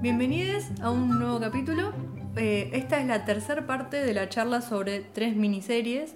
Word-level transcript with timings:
Bienvenidos 0.00 0.64
a 0.82 0.90
un 0.90 1.18
nuevo 1.18 1.40
capítulo. 1.40 1.92
Eh, 2.36 2.70
esta 2.74 3.00
es 3.00 3.06
la 3.06 3.24
tercera 3.24 3.66
parte 3.66 3.96
de 4.04 4.12
la 4.12 4.28
charla 4.28 4.60
sobre 4.60 5.00
tres 5.00 5.34
miniseries 5.34 6.14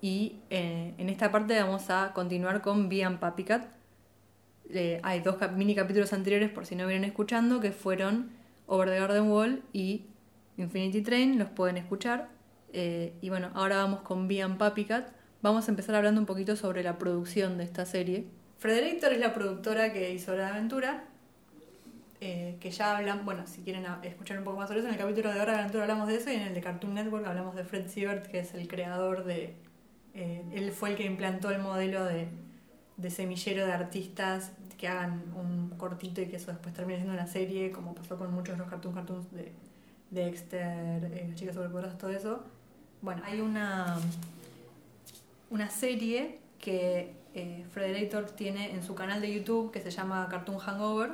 y 0.00 0.36
eh, 0.50 0.94
en 0.98 1.08
esta 1.08 1.30
parte 1.30 1.60
vamos 1.60 1.90
a 1.90 2.12
continuar 2.14 2.62
con 2.62 2.88
Bian 2.88 3.18
Papicat. 3.20 3.66
Eh, 4.70 5.00
hay 5.02 5.20
dos 5.20 5.36
mini 5.56 5.74
capítulos 5.74 6.12
anteriores 6.12 6.50
por 6.50 6.66
si 6.66 6.76
no 6.76 6.86
vienen 6.86 7.04
escuchando 7.04 7.60
que 7.60 7.72
fueron 7.72 8.30
Over 8.66 8.90
the 8.90 8.98
Garden 8.98 9.30
Wall 9.30 9.62
y 9.72 10.06
Infinity 10.58 11.00
Train, 11.00 11.38
los 11.38 11.48
pueden 11.48 11.76
escuchar. 11.78 12.28
Eh, 12.72 13.14
y 13.22 13.30
bueno, 13.30 13.50
ahora 13.54 13.76
vamos 13.76 14.00
con 14.00 14.28
Bian 14.28 14.58
Papicat. 14.58 15.08
Vamos 15.40 15.68
a 15.68 15.70
empezar 15.70 15.94
hablando 15.94 16.20
un 16.20 16.26
poquito 16.26 16.56
sobre 16.56 16.82
la 16.82 16.98
producción 16.98 17.56
de 17.58 17.64
esta 17.64 17.86
serie. 17.86 18.26
Frederator 18.58 19.12
es 19.12 19.20
la 19.20 19.32
productora 19.32 19.92
que 19.92 20.12
hizo 20.12 20.34
la 20.36 20.48
aventura 20.48 21.04
eh, 22.20 22.56
que 22.60 22.70
ya 22.72 22.96
hablan, 22.96 23.24
bueno, 23.24 23.46
si 23.46 23.62
quieren 23.62 23.86
escuchar 24.02 24.38
un 24.38 24.44
poco 24.44 24.56
más 24.56 24.66
sobre 24.66 24.80
eso, 24.80 24.88
en 24.88 24.94
el 24.94 25.00
capítulo 25.00 25.32
de 25.32 25.40
Hora 25.40 25.52
de 25.52 25.58
Aventura 25.60 25.84
hablamos 25.84 26.08
de 26.08 26.16
eso 26.16 26.30
y 26.32 26.34
en 26.34 26.42
el 26.42 26.54
de 26.54 26.60
Cartoon 26.60 26.94
Network 26.94 27.24
hablamos 27.24 27.54
de 27.54 27.62
Fred 27.62 27.88
Siebert, 27.88 28.26
que 28.26 28.40
es 28.40 28.54
el 28.54 28.66
creador 28.66 29.24
de... 29.24 29.54
eh, 30.14 30.42
él 30.52 30.72
fue 30.72 30.90
el 30.90 30.96
que 30.96 31.04
implantó 31.04 31.50
el 31.50 31.60
modelo 31.60 32.04
de, 32.04 32.26
de 32.96 33.10
semillero 33.10 33.64
de 33.64 33.72
artistas 33.72 34.50
que 34.76 34.88
hagan 34.88 35.22
un 35.36 35.70
cortito 35.76 36.20
y 36.20 36.26
que 36.26 36.36
eso 36.36 36.50
después 36.50 36.74
termine 36.74 36.98
siendo 36.98 37.14
una 37.14 37.28
serie, 37.28 37.70
como 37.70 37.94
pasó 37.94 38.18
con 38.18 38.32
muchos 38.32 38.56
de 38.56 38.58
los 38.58 38.68
cartoon 38.68 38.94
cartoons 38.94 39.30
de 39.32 39.52
Dexter, 40.10 41.04
eh, 41.04 41.26
Las 41.28 41.36
Chicas 41.38 41.54
Superpoderosas, 41.54 41.98
todo 41.98 42.10
eso. 42.10 42.44
Bueno, 43.02 43.22
hay 43.24 43.40
una, 43.40 43.96
una 45.50 45.70
serie 45.70 46.40
que 46.58 47.14
eh, 47.34 47.64
Frederator 47.70 48.30
tiene 48.30 48.72
en 48.72 48.82
su 48.82 48.94
canal 48.94 49.20
de 49.20 49.32
YouTube 49.32 49.70
que 49.70 49.80
se 49.80 49.90
llama 49.90 50.26
Cartoon 50.30 50.58
Hangover, 50.58 51.12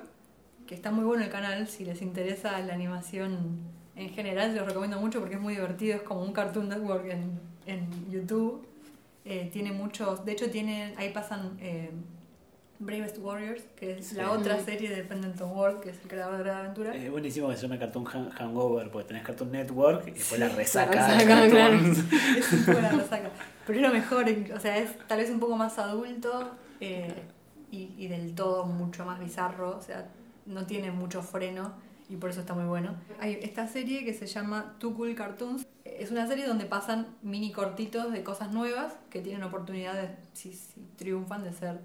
que 0.66 0.74
está 0.74 0.90
muy 0.90 1.04
bueno 1.04 1.24
el 1.24 1.30
canal, 1.30 1.68
si 1.68 1.84
les 1.84 2.00
interesa 2.02 2.58
la 2.60 2.74
animación 2.74 3.58
en 3.96 4.10
general, 4.10 4.52
se 4.52 4.58
los 4.58 4.66
recomiendo 4.66 5.00
mucho 5.00 5.20
porque 5.20 5.36
es 5.36 5.40
muy 5.40 5.54
divertido, 5.54 5.96
es 5.96 6.02
como 6.02 6.22
un 6.22 6.32
Cartoon 6.32 6.68
Network 6.68 7.06
en, 7.06 7.40
en 7.66 8.10
YouTube. 8.10 8.66
Eh, 9.24 9.48
tiene 9.52 9.72
muchos, 9.72 10.24
de 10.24 10.32
hecho 10.32 10.50
tiene, 10.50 10.94
ahí 10.96 11.10
pasan 11.10 11.56
eh, 11.60 11.90
Bravest 12.78 13.18
Warriors, 13.18 13.62
que 13.76 13.98
es 13.98 14.08
Sí. 14.08 14.16
la 14.16 14.30
otra 14.32 14.58
serie 14.58 14.90
de 14.90 15.02
Pendleton 15.04 15.50
World, 15.52 15.80
que 15.80 15.90
es 15.90 16.00
el 16.02 16.08
creador 16.08 16.38
de 16.38 16.44
la 16.44 16.58
aventura. 16.58 16.94
Es 16.94 17.10
buenísimo 17.10 17.48
que 17.48 17.56
se 17.56 17.62
llame 17.62 17.78
Cartoon 17.78 18.06
Han- 18.12 18.30
Hangover, 18.30 18.90
porque 18.90 19.08
tenés 19.08 19.24
Cartoon 19.24 19.52
Network 19.52 20.08
y 20.08 20.10
después 20.12 20.40
la 20.40 20.48
resaca. 20.48 20.94
la 20.94 21.14
resaca, 21.18 21.48
claro. 21.48 21.74
es 22.38 22.68
la 22.68 22.90
resaca. 22.92 23.30
Pero 23.66 23.78
es 23.78 23.86
lo 23.86 23.92
mejor, 23.92 24.26
o 24.54 24.60
sea, 24.60 24.76
es 24.78 24.90
tal 25.08 25.18
vez 25.18 25.30
un 25.30 25.40
poco 25.40 25.56
más 25.56 25.78
adulto 25.78 26.50
eh, 26.80 27.14
y, 27.70 27.94
y 27.96 28.08
del 28.08 28.34
todo 28.34 28.66
mucho 28.66 29.04
más 29.06 29.20
bizarro, 29.20 29.76
o 29.78 29.80
sea, 29.80 30.08
no 30.46 30.66
tiene 30.66 30.90
mucho 30.90 31.22
freno 31.22 31.72
y 32.10 32.16
por 32.16 32.28
eso 32.30 32.40
está 32.40 32.52
muy 32.54 32.64
bueno. 32.66 32.94
Hay 33.20 33.38
esta 33.42 33.66
serie 33.66 34.04
que 34.04 34.12
se 34.12 34.26
llama 34.26 34.74
Too 34.78 34.94
Cool 34.94 35.14
Cartoons. 35.14 35.66
Es 35.84 36.10
una 36.10 36.26
serie 36.26 36.46
donde 36.46 36.66
pasan 36.66 37.06
mini 37.22 37.52
cortitos 37.52 38.12
de 38.12 38.22
cosas 38.22 38.50
nuevas 38.52 38.92
que 39.08 39.20
tienen 39.20 39.42
oportunidad 39.44 39.94
de, 39.94 40.10
si, 40.34 40.52
si 40.52 40.80
triunfan, 40.96 41.44
de 41.44 41.52
ser 41.52 41.78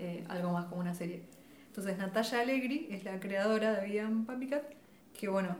eh, 0.00 0.24
algo 0.28 0.52
más 0.52 0.66
como 0.66 0.80
una 0.80 0.94
serie. 0.94 1.22
Entonces 1.66 1.98
Natalia 1.98 2.40
Allegri 2.40 2.88
es 2.90 3.04
la 3.04 3.20
creadora 3.20 3.72
de 3.74 3.86
Vivian 3.86 4.24
Papicat, 4.24 4.64
que 5.18 5.28
bueno, 5.28 5.56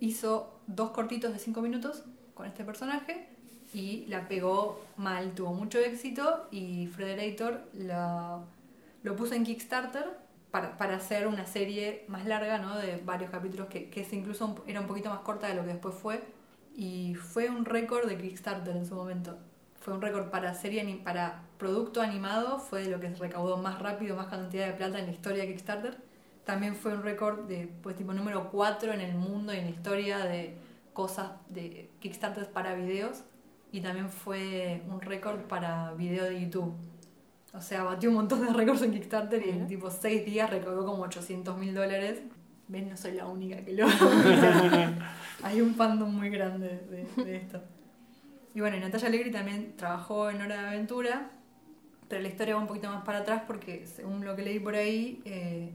hizo 0.00 0.60
dos 0.66 0.90
cortitos 0.90 1.32
de 1.32 1.38
cinco 1.38 1.62
minutos 1.62 2.04
con 2.34 2.46
este 2.46 2.64
personaje 2.64 3.28
y 3.72 4.04
la 4.06 4.26
pegó 4.26 4.84
mal, 4.96 5.32
tuvo 5.32 5.54
mucho 5.54 5.78
éxito 5.78 6.48
y 6.50 6.88
Frederator 6.88 7.62
lo 9.02 9.16
puso 9.16 9.34
en 9.34 9.44
Kickstarter 9.44 10.04
para, 10.50 10.76
para 10.76 10.96
hacer 10.96 11.28
una 11.28 11.46
serie 11.46 12.04
más 12.08 12.26
larga, 12.26 12.58
¿no? 12.58 12.76
De 12.76 12.96
varios 12.96 13.30
capítulos 13.30 13.68
que, 13.68 13.88
que 13.88 14.06
incluso 14.12 14.62
era 14.66 14.80
un 14.80 14.86
poquito 14.86 15.08
más 15.08 15.20
corta 15.20 15.46
de 15.46 15.54
lo 15.54 15.62
que 15.62 15.68
después 15.68 15.94
fue 15.94 16.22
y 16.74 17.14
fue 17.14 17.48
un 17.48 17.64
récord 17.64 18.08
de 18.08 18.18
Kickstarter 18.18 18.76
en 18.76 18.86
su 18.86 18.94
momento. 18.94 19.38
Fue 19.80 19.94
un 19.94 20.02
récord 20.02 20.30
para 20.30 20.52
serie 20.52 20.84
para 21.02 21.42
producto 21.58 22.02
animado, 22.02 22.58
fue 22.58 22.84
lo 22.84 23.00
que 23.00 23.08
se 23.08 23.16
recaudó 23.16 23.56
más 23.56 23.80
rápido, 23.80 24.14
más 24.14 24.26
cantidad 24.26 24.66
de 24.66 24.74
plata 24.74 24.98
en 24.98 25.06
la 25.06 25.12
historia 25.12 25.42
de 25.42 25.48
Kickstarter. 25.48 25.96
También 26.44 26.76
fue 26.76 26.92
un 26.92 27.02
récord 27.02 27.46
de 27.48 27.66
pues 27.82 27.96
tipo 27.96 28.12
número 28.12 28.50
4 28.50 28.92
en 28.92 29.00
el 29.00 29.14
mundo 29.14 29.54
y 29.54 29.58
en 29.58 29.64
la 29.64 29.70
historia 29.70 30.18
de 30.18 30.56
cosas 30.92 31.32
de 31.48 31.90
Kickstarter 32.00 32.50
para 32.50 32.74
videos 32.74 33.22
y 33.72 33.80
también 33.80 34.10
fue 34.10 34.82
un 34.88 35.00
récord 35.00 35.40
para 35.42 35.94
video 35.94 36.24
de 36.24 36.42
YouTube. 36.42 36.74
O 37.54 37.60
sea, 37.62 37.82
batió 37.82 38.10
un 38.10 38.16
montón 38.16 38.46
de 38.46 38.52
récords 38.52 38.82
en 38.82 38.92
Kickstarter 38.92 39.44
y 39.46 39.50
en 39.50 39.66
tipo 39.66 39.90
6 39.90 40.26
días 40.26 40.50
recaudó 40.50 40.84
como 40.84 41.04
800 41.04 41.56
mil 41.56 41.74
dólares. 41.74 42.20
Ven, 42.68 42.90
no 42.90 42.96
soy 42.98 43.12
la 43.12 43.26
única 43.26 43.64
que 43.64 43.72
lo 43.72 43.86
Hay 45.42 45.60
un 45.62 45.74
fandom 45.74 46.14
muy 46.14 46.28
grande 46.28 46.84
de, 46.90 47.24
de 47.24 47.36
esto. 47.36 47.62
Y 48.54 48.60
bueno, 48.60 48.76
y 48.76 48.80
Natalia 48.80 49.08
Allegri 49.08 49.30
también 49.30 49.76
trabajó 49.76 50.30
en 50.30 50.42
Hora 50.42 50.62
de 50.62 50.68
Aventura, 50.68 51.30
pero 52.08 52.22
la 52.22 52.28
historia 52.28 52.56
va 52.56 52.60
un 52.60 52.66
poquito 52.66 52.90
más 52.90 53.04
para 53.04 53.18
atrás 53.18 53.42
porque, 53.46 53.86
según 53.86 54.24
lo 54.24 54.34
que 54.34 54.42
leí 54.42 54.58
por 54.58 54.74
ahí, 54.74 55.22
eh, 55.24 55.70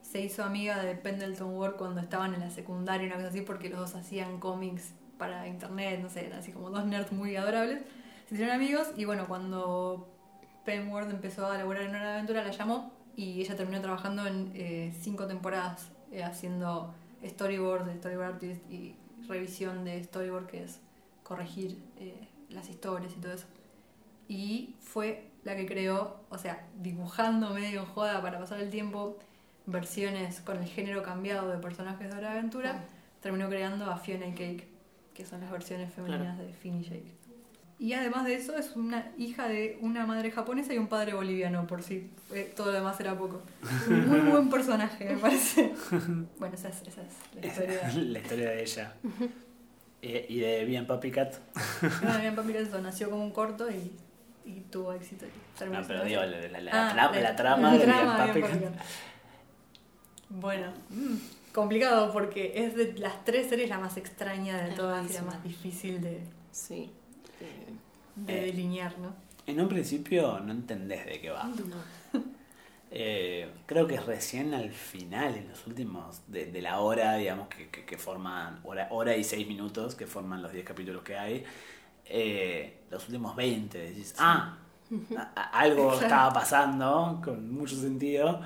se 0.00 0.22
hizo 0.22 0.42
amiga 0.42 0.82
de 0.82 0.94
Pendleton 0.94 1.54
Ward 1.54 1.76
cuando 1.76 2.00
estaban 2.00 2.32
en 2.32 2.40
la 2.40 2.50
secundaria, 2.50 3.06
una 3.06 3.16
cosa 3.16 3.28
así, 3.28 3.42
porque 3.42 3.68
los 3.68 3.78
dos 3.78 3.94
hacían 3.94 4.40
cómics 4.40 4.94
para 5.18 5.46
internet, 5.46 6.00
no 6.00 6.08
sé, 6.08 6.32
así 6.32 6.52
como 6.52 6.70
dos 6.70 6.86
nerds 6.86 7.12
muy 7.12 7.36
adorables. 7.36 7.82
Se 8.26 8.34
hicieron 8.34 8.54
amigos 8.54 8.88
y 8.96 9.04
bueno, 9.04 9.26
cuando 9.28 10.08
Penn 10.64 10.88
Ward 10.88 11.10
empezó 11.10 11.46
a 11.46 11.58
laburar 11.58 11.82
en 11.82 11.90
Hora 11.90 12.04
de 12.04 12.12
Aventura, 12.14 12.42
la 12.42 12.52
llamó 12.52 12.92
y 13.16 13.42
ella 13.42 13.54
terminó 13.54 13.82
trabajando 13.82 14.26
en 14.26 14.50
eh, 14.54 14.94
cinco 14.98 15.26
temporadas 15.26 15.90
eh, 16.10 16.22
haciendo 16.22 16.94
storyboard, 17.22 17.98
storyboard 17.98 18.34
artist 18.34 18.70
y 18.70 18.94
revisión 19.28 19.84
de 19.84 20.02
storyboard, 20.04 20.46
que 20.46 20.64
es 20.64 20.80
corregir 21.28 21.78
eh, 21.98 22.26
las 22.48 22.70
historias 22.70 23.12
y 23.12 23.20
todo 23.20 23.32
eso. 23.32 23.44
Y 24.28 24.74
fue 24.80 25.28
la 25.44 25.54
que 25.54 25.66
creó, 25.66 26.20
o 26.30 26.38
sea, 26.38 26.66
dibujando 26.80 27.50
medio 27.50 27.80
en 27.80 27.86
joda 27.86 28.22
para 28.22 28.38
pasar 28.38 28.60
el 28.60 28.70
tiempo, 28.70 29.18
versiones 29.66 30.40
con 30.40 30.56
el 30.56 30.64
género 30.64 31.02
cambiado 31.02 31.50
de 31.50 31.58
personajes 31.58 32.08
de 32.08 32.16
Hora 32.16 32.32
de 32.32 32.38
Aventura, 32.38 32.84
terminó 33.20 33.48
creando 33.48 33.90
a 33.90 33.98
Fiona 33.98 34.26
y 34.26 34.32
Cake, 34.32 34.68
que 35.12 35.26
son 35.26 35.42
las 35.42 35.50
versiones 35.50 35.92
femeninas 35.92 36.38
de 36.38 36.50
Finn 36.54 36.80
y 36.80 36.84
Jake. 36.84 37.18
Y 37.78 37.92
además 37.92 38.24
de 38.24 38.34
eso, 38.34 38.56
es 38.56 38.74
una 38.74 39.12
hija 39.18 39.46
de 39.46 39.78
una 39.82 40.04
madre 40.04 40.30
japonesa 40.32 40.74
y 40.74 40.78
un 40.78 40.88
padre 40.88 41.14
boliviano, 41.14 41.66
por 41.66 41.82
si 41.82 42.10
eh, 42.32 42.52
todo 42.56 42.68
lo 42.68 42.72
demás 42.72 42.98
era 42.98 43.16
poco. 43.16 43.42
Un 43.88 44.08
muy 44.08 44.20
buen 44.20 44.50
personaje, 44.50 45.14
me 45.14 45.16
parece. 45.18 45.74
Bueno, 46.38 46.54
esa 46.54 46.70
es, 46.70 46.82
esa 46.82 47.02
es 47.02 47.12
la 47.40 47.46
historia. 47.46 47.92
la 47.94 48.18
historia 48.18 48.50
de 48.50 48.62
ella. 48.62 48.94
Y 50.00 50.38
de 50.38 50.64
Bien 50.64 50.86
Papi 50.86 51.10
Cat. 51.10 51.34
No, 52.02 52.18
bien, 52.20 52.36
papi, 52.36 52.52
eso 52.56 52.80
nació 52.80 53.10
como 53.10 53.24
un 53.24 53.32
corto 53.32 53.68
y, 53.70 53.92
y 54.48 54.60
tuvo 54.70 54.92
éxito. 54.92 55.26
No, 55.70 55.82
pero 55.86 56.04
digo, 56.04 56.20
así. 56.20 56.30
la, 56.30 56.48
la- 56.48 56.60
la 56.60 56.90
Ah, 56.90 56.94
la- 56.94 57.20
la 57.20 57.36
trama 57.36 57.72
de 57.76 57.84
Bien 57.84 57.90
Papi 58.06 58.40
Cat. 58.40 58.50
Papi 58.50 58.64
Cat. 58.64 58.72
Bueno, 60.30 60.72
mm, 60.90 61.16
complicado 61.52 62.12
porque 62.12 62.52
es 62.54 62.76
de 62.76 62.92
las 62.98 63.24
tres 63.24 63.48
series 63.48 63.68
la 63.68 63.78
más 63.78 63.96
extraña 63.96 64.62
de 64.62 64.72
todas 64.74 65.10
y 65.10 65.14
la 65.14 65.22
más 65.22 65.42
difícil 65.42 66.00
de, 66.00 66.20
Sí. 66.52 66.92
De 68.16 68.38
Eh. 68.42 68.46
delinear, 68.46 68.98
¿no? 68.98 69.14
En 69.46 69.60
un 69.60 69.68
principio 69.68 70.38
no 70.40 70.52
entendés 70.52 71.06
de 71.06 71.20
qué 71.20 71.30
va. 71.30 71.44
no. 71.44 71.54
Eh, 72.90 73.50
creo 73.66 73.86
que 73.86 73.96
es 73.96 74.06
recién 74.06 74.54
al 74.54 74.70
final, 74.70 75.34
en 75.34 75.48
los 75.48 75.66
últimos, 75.66 76.22
de, 76.26 76.46
de 76.46 76.62
la 76.62 76.80
hora, 76.80 77.16
digamos, 77.16 77.48
que, 77.48 77.68
que, 77.68 77.84
que 77.84 77.98
forman, 77.98 78.60
hora, 78.64 78.88
hora 78.90 79.14
y 79.16 79.24
seis 79.24 79.46
minutos, 79.46 79.94
que 79.94 80.06
forman 80.06 80.42
los 80.42 80.52
10 80.52 80.64
capítulos 80.64 81.02
que 81.02 81.16
hay, 81.18 81.44
eh, 82.06 82.78
los 82.90 83.04
últimos 83.06 83.36
20, 83.36 83.78
decís, 83.78 84.14
ah, 84.18 84.56
a- 85.16 85.32
a- 85.36 85.42
algo 85.60 85.92
estaba 86.00 86.32
pasando, 86.32 87.20
con 87.22 87.52
mucho 87.52 87.76
sentido, 87.76 88.40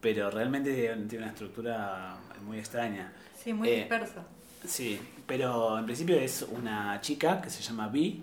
pero 0.00 0.30
realmente 0.30 0.74
tiene 0.74 1.06
tiene 1.06 1.24
una 1.24 1.32
estructura 1.32 2.16
muy 2.44 2.58
extraña. 2.58 3.12
Sí, 3.42 3.52
muy 3.54 3.68
Eh, 3.68 3.76
dispersa. 3.80 4.22
Sí, 4.66 5.00
pero 5.26 5.78
en 5.78 5.86
principio 5.86 6.16
es 6.16 6.42
una 6.42 7.00
chica 7.00 7.40
que 7.40 7.48
se 7.50 7.62
llama 7.62 7.88
Vi, 7.88 8.22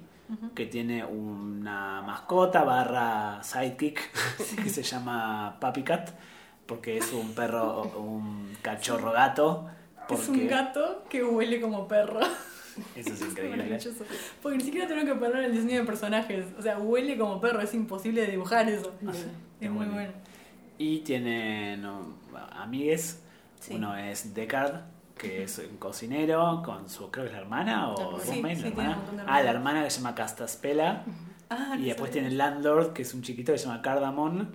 que 0.56 0.66
tiene 0.66 1.06
una 1.06 2.02
mascota 2.02 2.64
barra 2.64 3.44
sidekick 3.44 4.00
que 4.64 4.70
se 4.70 4.84
llama 4.84 5.58
Papi 5.60 5.84
Cat, 5.84 6.10
porque 6.66 6.98
es 6.98 7.12
un 7.14 7.34
perro, 7.34 7.84
un 7.98 8.56
cachorro 8.62 9.12
gato. 9.12 9.70
Porque 10.08 10.24
Es 10.24 10.30
un 10.30 10.48
gato 10.48 11.04
que 11.10 11.24
huele 11.24 11.60
como 11.60 11.88
perro. 11.88 12.20
Eso 12.96 13.14
es 13.14 13.22
increíble. 13.22 13.80
Porque 14.42 14.58
ni 14.58 14.64
siquiera 14.64 14.88
tengo 14.88 15.06
que 15.06 15.16
poner 15.16 15.46
el 15.46 15.52
diseño 15.54 15.80
de 15.80 15.86
personajes. 15.86 16.46
O 16.60 16.62
sea, 16.62 16.78
huele 16.78 17.18
como 17.18 17.40
perro, 17.40 17.62
es 17.62 17.74
imposible 17.74 18.22
de 18.22 18.32
dibujar 18.32 18.68
eso. 18.68 18.92
Es 19.62 19.72
muy 19.72 19.86
bueno. 19.86 20.12
Y 20.78 21.00
tiene 21.00 21.78
no, 21.78 22.18
amigues. 22.52 23.22
Sí. 23.62 23.76
Uno 23.76 23.96
es 23.96 24.34
Deckard, 24.34 24.82
que 25.18 25.44
es 25.44 25.58
un 25.60 25.78
cocinero 25.78 26.62
con 26.64 26.90
su, 26.90 27.10
creo 27.10 27.26
que 27.26 27.30
es 27.32 27.36
la 27.36 27.42
hermana 27.42 27.90
o 27.90 28.20
Sí, 28.20 28.32
roommate, 28.34 28.56
sí, 28.58 28.62
la 28.64 28.68
hermana. 28.70 28.98
Ah, 29.28 29.42
la 29.42 29.52
hermana 29.52 29.84
que 29.84 29.90
se 29.90 29.98
llama 30.02 30.16
Castaspela. 30.16 31.04
Ah, 31.50 31.76
y 31.78 31.82
no 31.82 31.86
después 31.86 32.10
sabía. 32.10 32.12
tiene 32.12 32.28
el 32.30 32.38
Landlord, 32.38 32.94
que 32.94 33.04
es 33.04 33.14
un 33.14 33.22
chiquito 33.22 33.52
que 33.54 33.58
se 33.58 33.66
llama 33.68 33.82
Cardamon. 33.82 34.52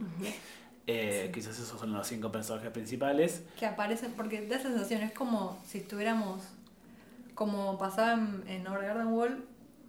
Eh, 0.86 1.30
Quizás 1.32 1.58
esos 1.58 1.78
son 1.78 1.92
los 1.92 2.06
cinco 2.06 2.32
personajes 2.32 2.70
principales. 2.70 3.44
Que 3.58 3.66
aparecen, 3.66 4.12
porque 4.16 4.46
da 4.46 4.58
sensación, 4.58 5.02
es 5.02 5.12
como 5.12 5.56
si 5.64 5.78
estuviéramos, 5.78 6.42
como 7.34 7.78
pasaba 7.78 8.14
en, 8.14 8.42
en 8.48 8.66
Overgarden 8.66 9.06
Wall, 9.08 9.44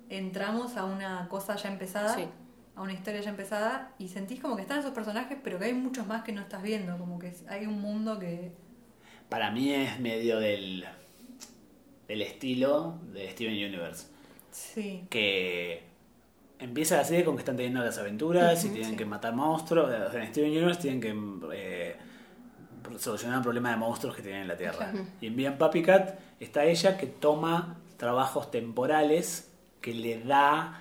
entramos 0.09 0.77
a 0.77 0.85
una 0.85 1.27
cosa 1.27 1.55
ya 1.55 1.69
empezada, 1.71 2.13
Sí. 2.15 2.25
a 2.75 2.81
una 2.81 2.93
historia 2.93 3.21
ya 3.21 3.31
empezada, 3.31 3.91
y 3.97 4.09
sentís 4.09 4.39
como 4.41 4.55
que 4.55 4.61
están 4.61 4.79
esos 4.79 4.91
personajes, 4.91 5.37
pero 5.43 5.57
que 5.57 5.65
hay 5.65 5.73
muchos 5.73 6.05
más 6.05 6.23
que 6.23 6.31
no 6.33 6.41
estás 6.41 6.61
viendo, 6.61 6.97
como 6.97 7.17
que 7.19 7.35
hay 7.49 7.65
un 7.65 7.81
mundo 7.81 8.19
que... 8.19 8.51
Para 9.31 9.49
mí 9.49 9.73
es 9.73 9.97
medio 9.97 10.41
del, 10.41 10.83
del 12.05 12.21
estilo 12.21 12.99
de 13.13 13.31
Steven 13.31 13.53
Universe. 13.53 14.07
Sí, 14.51 15.05
Que 15.09 15.83
empieza 16.59 16.97
la 16.97 17.05
serie 17.05 17.23
con 17.23 17.37
que 17.37 17.39
están 17.39 17.55
teniendo 17.55 17.79
las 17.79 17.97
aventuras 17.97 18.65
y 18.65 18.71
tienen 18.71 18.91
sí. 18.91 18.97
que 18.97 19.05
matar 19.05 19.33
monstruos. 19.33 19.85
O 19.85 20.11
sea, 20.11 20.21
en 20.21 20.27
Steven 20.31 20.51
Universe 20.51 20.81
tienen 20.81 20.99
que 20.99 21.15
eh, 21.55 21.95
solucionar 22.97 23.37
un 23.37 23.43
problema 23.43 23.71
de 23.71 23.77
monstruos 23.77 24.17
que 24.17 24.21
tienen 24.21 24.41
en 24.41 24.47
la 24.49 24.57
Tierra. 24.57 24.91
Y 25.21 25.27
en 25.27 25.37
Bien 25.37 25.57
Papi 25.57 25.81
Cat 25.81 26.19
está 26.41 26.65
ella 26.65 26.97
que 26.97 27.07
toma 27.07 27.77
trabajos 27.95 28.51
temporales 28.51 29.49
que 29.79 29.93
le 29.93 30.19
da. 30.25 30.80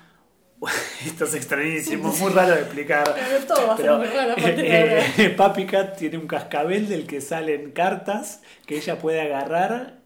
Esto 1.05 1.25
es 1.25 1.33
extrañísimo, 1.33 2.11
muy 2.13 2.31
raro 2.31 2.53
de 2.55 2.61
explicar. 2.61 3.03
Pero 3.15 3.45
todo 3.45 3.67
va 3.67 3.73
a 3.73 3.77
ser 3.77 3.85
Pero, 3.85 3.97
muy 3.97 4.07
raro 4.07 4.31
a 4.33 4.35
partir 4.35 4.55
de 4.55 4.77
ahora. 4.81 5.03
eh, 5.17 5.29
Papi 5.29 5.65
Cat 5.65 5.97
tiene 5.97 6.17
un 6.17 6.27
cascabel 6.27 6.87
del 6.87 7.07
que 7.07 7.19
salen 7.21 7.71
cartas 7.71 8.41
que 8.65 8.77
ella 8.77 8.99
puede 8.99 9.21
agarrar 9.21 9.99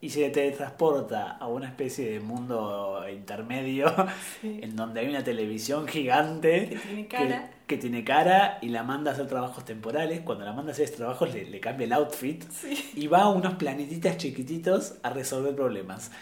y 0.00 0.10
se 0.10 0.30
teletransporta 0.30 1.32
a 1.32 1.48
una 1.48 1.66
especie 1.66 2.08
de 2.08 2.20
mundo 2.20 3.04
intermedio 3.12 3.92
Sí. 4.40 4.60
en 4.62 4.76
donde 4.76 5.00
hay 5.00 5.08
una 5.08 5.24
televisión 5.24 5.88
gigante 5.88 6.68
Que 6.68 6.76
tiene 6.76 7.06
cara. 7.08 7.50
que 7.66 7.76
tiene 7.76 8.04
cara 8.04 8.58
y 8.62 8.68
la 8.68 8.84
manda 8.84 9.10
a 9.10 9.14
hacer 9.14 9.26
trabajos 9.26 9.64
temporales. 9.64 10.20
Cuando 10.20 10.44
la 10.44 10.52
manda 10.52 10.70
a 10.70 10.72
hacer 10.72 10.84
esos 10.84 10.96
trabajos 10.98 11.34
le, 11.34 11.44
le 11.46 11.58
cambia 11.60 11.84
el 11.84 11.92
outfit 11.94 12.44
Sí. 12.50 12.92
y 12.94 13.08
va 13.08 13.22
a 13.22 13.28
unos 13.28 13.54
planetitas 13.54 14.16
chiquititos 14.18 14.94
a 15.02 15.10
resolver 15.10 15.54
problemas. 15.56 16.12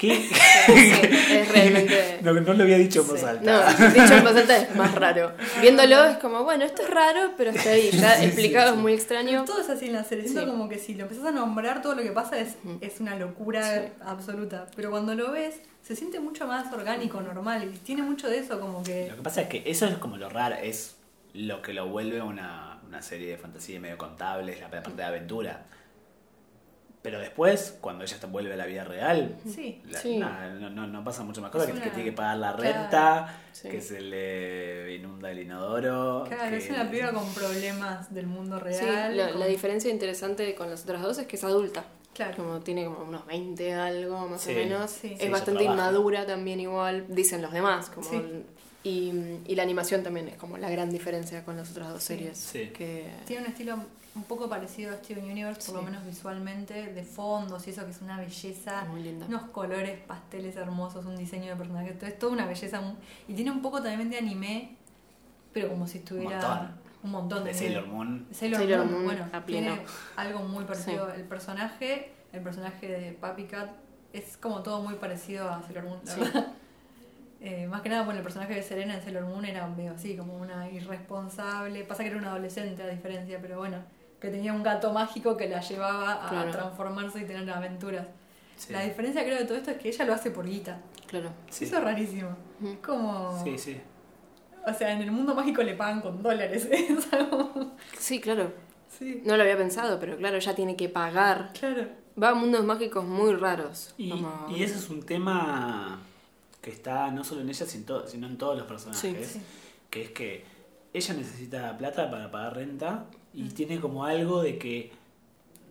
¿Qué? 0.00 0.28
Sí, 0.66 0.92
es 1.34 1.48
realmente... 1.52 2.18
no, 2.22 2.32
no 2.32 2.52
lo 2.54 2.62
había 2.62 2.78
dicho 2.78 3.02
en 3.02 3.08
voz 3.08 3.20
Sí. 3.20 3.26
alta. 3.26 3.74
No, 3.78 3.88
dicho 3.92 4.14
en 4.14 4.24
voz 4.24 4.36
alta 4.36 4.56
es 4.56 4.74
más 4.76 4.94
raro. 4.94 5.32
Viéndolo 5.60 6.04
es 6.04 6.16
como, 6.18 6.42
bueno, 6.44 6.64
esto 6.64 6.82
es 6.82 6.90
raro, 6.90 7.32
pero 7.36 7.50
está 7.50 7.70
ahí. 7.70 7.90
Ya 7.92 8.16
Sí, 8.16 8.24
explicado 8.26 8.70
sí. 8.72 8.76
es 8.76 8.80
muy 8.82 8.92
extraño. 8.94 9.44
Todo 9.44 9.60
es 9.60 9.68
así 9.68 9.86
en 9.86 9.92
la 9.94 10.04
serie. 10.04 10.24
Siento 10.24 10.42
Sí. 10.44 10.46
como 10.50 10.68
que 10.68 10.78
si 10.78 10.94
lo 10.94 11.02
empezás 11.02 11.26
a 11.26 11.32
nombrar, 11.32 11.82
todo 11.82 11.94
lo 11.94 12.02
que 12.02 12.12
pasa 12.12 12.38
es, 12.38 12.56
es 12.80 13.00
una 13.00 13.16
locura 13.16 13.62
Sí. 13.62 13.92
absoluta. 14.04 14.66
Pero 14.76 14.90
cuando 14.90 15.14
lo 15.14 15.32
ves, 15.32 15.56
se 15.82 15.96
siente 15.96 16.18
mucho 16.20 16.46
más 16.46 16.72
orgánico, 16.72 17.20
normal. 17.20 17.64
Y 17.74 17.76
tiene 17.78 18.02
mucho 18.02 18.28
de 18.28 18.38
eso, 18.38 18.58
como 18.60 18.82
que. 18.82 19.08
Lo 19.10 19.16
que 19.16 19.22
pasa 19.22 19.42
es 19.42 19.48
que 19.48 19.62
eso 19.66 19.86
es 19.86 19.98
como 19.98 20.16
lo 20.16 20.28
raro, 20.28 20.56
es 20.56 20.96
lo 21.34 21.62
que 21.62 21.72
lo 21.74 21.86
vuelve 21.88 22.20
una, 22.22 22.80
una 22.88 23.02
serie 23.02 23.28
de 23.30 23.36
fantasía 23.36 23.78
medio 23.80 23.98
contable, 23.98 24.52
es 24.52 24.60
la 24.60 24.70
parte 24.70 24.92
de 24.92 25.04
aventura. 25.04 25.62
Pero 27.02 27.18
después, 27.18 27.78
cuando 27.80 28.04
ella 28.04 28.18
te 28.20 28.26
vuelve 28.26 28.52
a 28.52 28.56
la 28.56 28.66
vida 28.66 28.84
real, 28.84 29.34
Sí. 29.48 29.80
la- 29.88 29.98
Sí. 30.00 30.18
nada, 30.18 30.50
no, 30.50 30.68
no, 30.68 30.86
no 30.86 31.02
pasa 31.02 31.22
mucho 31.24 31.40
más 31.40 31.50
cosas, 31.50 31.68
Es 31.68 31.72
que, 31.72 31.78
una- 31.78 31.84
que 31.86 31.94
tiene 31.94 32.10
que 32.10 32.16
pagar 32.16 32.36
la 32.36 32.54
Claro. 32.54 32.78
renta, 32.78 33.38
Sí. 33.52 33.68
que 33.70 33.80
se 33.80 34.00
le 34.02 34.94
inunda 34.96 35.30
el 35.30 35.38
inodoro. 35.38 36.24
Claro, 36.28 36.50
que- 36.50 36.56
es 36.58 36.68
una 36.68 36.90
piba 36.90 37.10
con 37.12 37.26
problemas 37.32 38.12
del 38.12 38.26
mundo 38.26 38.58
Sí, 38.58 38.64
real. 38.84 39.16
la, 39.16 39.30
con- 39.30 39.40
la 39.40 39.46
diferencia 39.46 39.90
interesante 39.90 40.54
con 40.54 40.68
las 40.68 40.82
otras 40.82 41.00
dos 41.00 41.16
es 41.18 41.26
que 41.26 41.36
es 41.36 41.44
adulta. 41.44 41.84
Claro. 42.12 42.36
Como 42.36 42.60
tiene 42.60 42.84
como 42.84 43.04
unos 43.04 43.24
20 43.24 43.72
algo, 43.72 44.28
más 44.28 44.42
Sí. 44.42 44.52
o 44.52 44.56
menos. 44.56 44.90
Sí. 44.90 45.12
Es 45.14 45.20
Sí, 45.20 45.28
bastante 45.30 45.64
inmadura 45.64 46.26
también 46.26 46.60
igual, 46.60 47.06
dicen 47.08 47.40
los 47.40 47.52
demás. 47.52 47.88
Como 47.88 48.06
Sí. 48.10 48.20
Y, 48.82 49.12
y 49.46 49.54
la 49.54 49.62
animación 49.62 50.02
también 50.02 50.28
es 50.28 50.36
como 50.36 50.56
la 50.58 50.70
gran 50.70 50.90
diferencia 50.90 51.44
con 51.44 51.56
las 51.56 51.70
otras 51.70 51.88
dos 51.90 52.02
Sí. 52.02 52.14
series. 52.16 52.38
Sí. 52.38 52.70
Que, 52.74 53.10
Tiene 53.26 53.44
un 53.44 53.50
estilo 53.50 53.76
un 54.14 54.24
poco 54.24 54.48
parecido 54.48 54.92
a 54.92 54.96
Steven 54.96 55.24
Universe, 55.24 55.70
por 55.70 55.80
lo 55.80 55.82
menos 55.88 56.04
visualmente, 56.04 56.92
de 56.92 57.04
fondos 57.04 57.66
y 57.66 57.70
eso 57.70 57.84
que 57.84 57.90
es 57.92 58.00
una 58.02 58.18
belleza. 58.18 58.84
Muy 58.86 59.02
linda. 59.02 59.26
Unos 59.26 59.42
colores 59.50 60.00
pasteles 60.00 60.56
hermosos, 60.56 61.06
un 61.06 61.16
diseño 61.16 61.50
de 61.50 61.56
personaje. 61.56 61.92
todo 61.92 62.06
Es 62.08 62.18
toda 62.18 62.32
una 62.32 62.46
belleza. 62.46 62.80
Y 63.28 63.34
tiene 63.34 63.50
un 63.52 63.62
poco 63.62 63.80
también 63.82 64.10
de 64.10 64.18
anime, 64.18 64.76
pero 65.52 65.68
como 65.68 65.86
si 65.86 65.98
estuviera. 65.98 66.40
montón. 66.40 66.80
un 67.02 67.10
montón 67.12 67.44
de 67.44 67.52
de 67.52 67.58
Sailor 67.58 67.86
Moon. 67.86 68.26
Sailor, 68.32 68.58
Sailor 68.60 68.78
Moon, 68.80 68.92
Moon 68.92 69.04
bueno, 69.04 69.24
a 69.32 69.44
pleno. 69.44 69.46
tiene 69.74 69.82
algo 70.16 70.40
muy 70.40 70.64
parecido. 70.64 71.12
El 71.12 71.22
personaje, 71.24 72.12
el 72.32 72.42
personaje 72.42 72.88
de 72.88 73.12
Papi 73.12 73.44
Cat, 73.44 73.70
es 74.12 74.36
como 74.36 74.62
todo 74.62 74.82
muy 74.82 74.94
parecido 74.94 75.48
a 75.48 75.62
Sailor 75.62 75.84
Moon, 75.84 76.00
la 76.04 76.12
Sí. 76.14 76.20
verdad. 76.20 76.52
Eh, 77.40 77.66
más 77.68 77.80
que 77.80 77.88
nada, 77.88 78.02
bueno, 78.02 78.18
el 78.18 78.22
personaje 78.24 78.54
de 78.54 78.62
Serena 78.62 78.94
en 78.94 79.02
Sailor 79.02 79.24
Moon 79.24 79.44
era 79.46 79.66
medio 79.66 79.92
así, 79.92 80.16
como 80.16 80.36
una 80.36 80.68
irresponsable. 80.70 81.84
Pasa 81.84 82.02
que 82.02 82.10
era 82.10 82.18
una 82.18 82.30
adolescente 82.32 82.82
a 82.82 82.86
diferencia, 82.88 83.38
pero 83.40 83.58
bueno, 83.58 83.78
que 84.20 84.28
tenía 84.28 84.52
un 84.52 84.62
gato 84.62 84.92
mágico 84.92 85.36
que 85.36 85.48
la 85.48 85.60
llevaba 85.60 86.26
a 86.26 86.28
Claro. 86.28 86.50
transformarse 86.50 87.20
y 87.20 87.24
tener 87.24 87.48
aventuras. 87.50 88.06
Sí. 88.56 88.72
La 88.74 88.82
diferencia 88.82 89.24
creo 89.24 89.38
de 89.38 89.44
todo 89.46 89.56
esto 89.56 89.70
es 89.70 89.78
que 89.78 89.88
ella 89.88 90.04
lo 90.04 90.12
hace 90.14 90.30
por 90.30 90.46
guita. 90.46 90.80
claro. 91.06 91.30
Sí. 91.48 91.64
Eso 91.64 91.78
es 91.78 91.82
rarísimo. 91.84 92.36
Es 92.62 92.76
como... 92.78 93.42
Sí, 93.42 93.56
sí. 93.58 93.80
O 94.66 94.74
sea, 94.74 94.92
en 94.92 95.00
el 95.00 95.10
mundo 95.10 95.34
mágico 95.34 95.62
le 95.62 95.74
pagan 95.74 96.02
con 96.02 96.22
dólares. 96.22 96.68
Es 96.70 97.10
algo- 97.12 97.72
Sí, 97.98 98.20
claro. 98.20 98.52
Sí, 98.88 99.22
No 99.24 99.36
lo 99.38 99.42
había 99.42 99.56
pensado, 99.56 99.98
pero 99.98 100.16
claro, 100.18 100.36
ella 100.36 100.54
tiene 100.54 100.76
que 100.76 100.90
pagar. 100.90 101.52
claro. 101.58 101.86
Va 102.22 102.28
a 102.30 102.34
mundos 102.34 102.62
mágicos 102.64 103.02
muy 103.06 103.32
raros. 103.34 103.94
Y, 103.96 104.10
como- 104.10 104.46
y 104.50 104.62
ese 104.62 104.74
es 104.74 104.90
un 104.90 105.02
tema 105.02 106.00
que 106.60 106.70
está 106.70 107.10
no 107.10 107.24
solo 107.24 107.40
en 107.42 107.48
ella, 107.48 107.66
sino, 107.66 108.04
en 108.06 108.38
todos 108.38 108.56
los 108.56 108.66
personajes. 108.66 109.26
Sí. 109.28 109.40
Que 109.88 110.02
es 110.02 110.10
que 110.10 110.44
ella 110.92 111.14
necesita 111.14 111.76
plata 111.78 112.10
para 112.10 112.30
pagar 112.30 112.56
renta 112.56 113.06
y 113.32 113.42
Mm. 113.44 113.48
tiene 113.50 113.80
como 113.80 114.04
algo 114.04 114.42
de 114.42 114.58
que, 114.58 114.92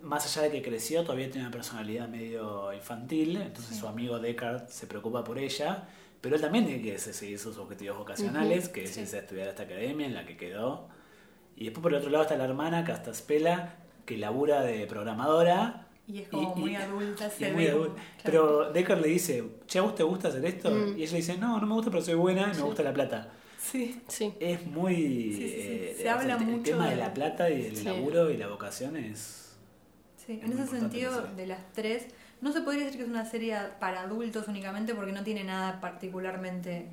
más 0.02 0.26
allá 0.26 0.50
de 0.50 0.52
que 0.52 0.62
creció, 0.68 1.04
todavía 1.04 1.28
tiene 1.30 1.42
una 1.48 1.52
personalidad 1.52 2.08
medio 2.08 2.74
infantil. 2.74 3.38
Entonces 3.38 3.76
Sí. 3.76 3.80
su 3.82 3.88
amigo 3.88 4.20
Deckard 4.20 4.68
se 4.70 4.88
preocupa 4.88 5.24
por 5.24 5.38
ella. 5.38 5.88
Pero 6.22 6.36
él 6.36 6.42
también 6.42 6.66
tiene 6.66 6.82
que 6.82 6.98
seguir 7.00 7.40
sus 7.40 7.58
objetivos 7.58 7.98
vocacionales, 7.98 8.68
que 8.68 8.84
es 8.84 8.98
irse 8.98 9.16
a 9.18 9.20
estudiar 9.22 9.48
a 9.48 9.50
esta 9.52 9.64
academia 9.64 10.06
en 10.06 10.14
la 10.14 10.26
que 10.26 10.36
quedó. 10.36 10.90
Y 11.56 11.66
después 11.66 11.82
por 11.82 11.94
el 11.94 12.00
otro 12.00 12.10
lado 12.10 12.24
está 12.24 12.36
la 12.36 12.44
hermana, 12.46 12.84
Castaspela, 12.84 13.76
que 14.06 14.18
labura 14.18 14.62
de 14.62 14.86
programadora 14.86 15.88
Y 16.12 16.20
es 16.24 16.28
como 16.30 16.54
Y- 16.56 16.60
y- 16.60 16.62
muy 16.64 16.76
adulta, 16.76 17.30
se 17.30 17.54
muy 17.54 17.66
ve. 17.66 17.70
adulto. 17.72 17.94
claro. 17.94 18.12
Pero 18.24 18.72
Deckard 18.74 19.02
le 19.02 19.08
dice, 19.10 19.44
che, 19.68 19.78
¿a 19.80 19.84
vos 19.84 19.94
te 19.94 20.02
gusta 20.04 20.30
hacer 20.30 20.44
esto? 20.44 20.72
Mm. 20.72 20.98
Y 20.98 21.04
ella 21.04 21.16
dice, 21.18 21.38
no, 21.38 21.60
no 21.62 21.68
me 21.68 21.74
gusta, 21.76 21.92
pero 21.92 22.04
soy 22.04 22.16
buena 22.16 22.52
y 22.52 22.56
me 22.58 22.64
gusta 22.64 22.82
la 22.84 22.92
plata. 22.94 23.30
Sí, 23.60 24.02
Sí. 24.08 24.34
Es 24.40 24.66
muy... 24.66 24.96
Sí, 24.96 25.34
sí, 25.34 25.38
sí. 25.38 25.46
eh, 25.60 25.96
Se 26.02 26.10
habla 26.10 26.36
el, 26.36 26.42
el 26.42 26.48
mucho 26.48 26.72
tema 26.72 26.86
de 26.86 26.92
de- 26.92 26.96
la 26.98 27.14
plata 27.14 27.50
y 27.50 27.62
del 27.62 27.76
Sí. 27.78 27.84
laburo 27.84 28.32
y 28.32 28.38
la 28.38 28.48
vocación 28.48 28.98
es... 28.98 29.54
sí. 30.26 30.40
Es 30.44 30.50
En 30.50 30.58
ese 30.60 30.68
sentido, 30.80 31.28
de 31.36 31.46
las 31.46 31.60
tres, 31.74 32.08
no 32.42 32.52
se 32.54 32.62
podría 32.62 32.86
decir 32.86 32.98
que 32.98 33.04
es 33.04 33.10
una 33.10 33.26
serie 33.26 33.56
para 33.80 34.02
adultos 34.02 34.48
únicamente 34.48 34.96
porque 34.96 35.12
no 35.12 35.24
tiene 35.24 35.44
nada 35.44 35.80
particularmente. 35.82 36.88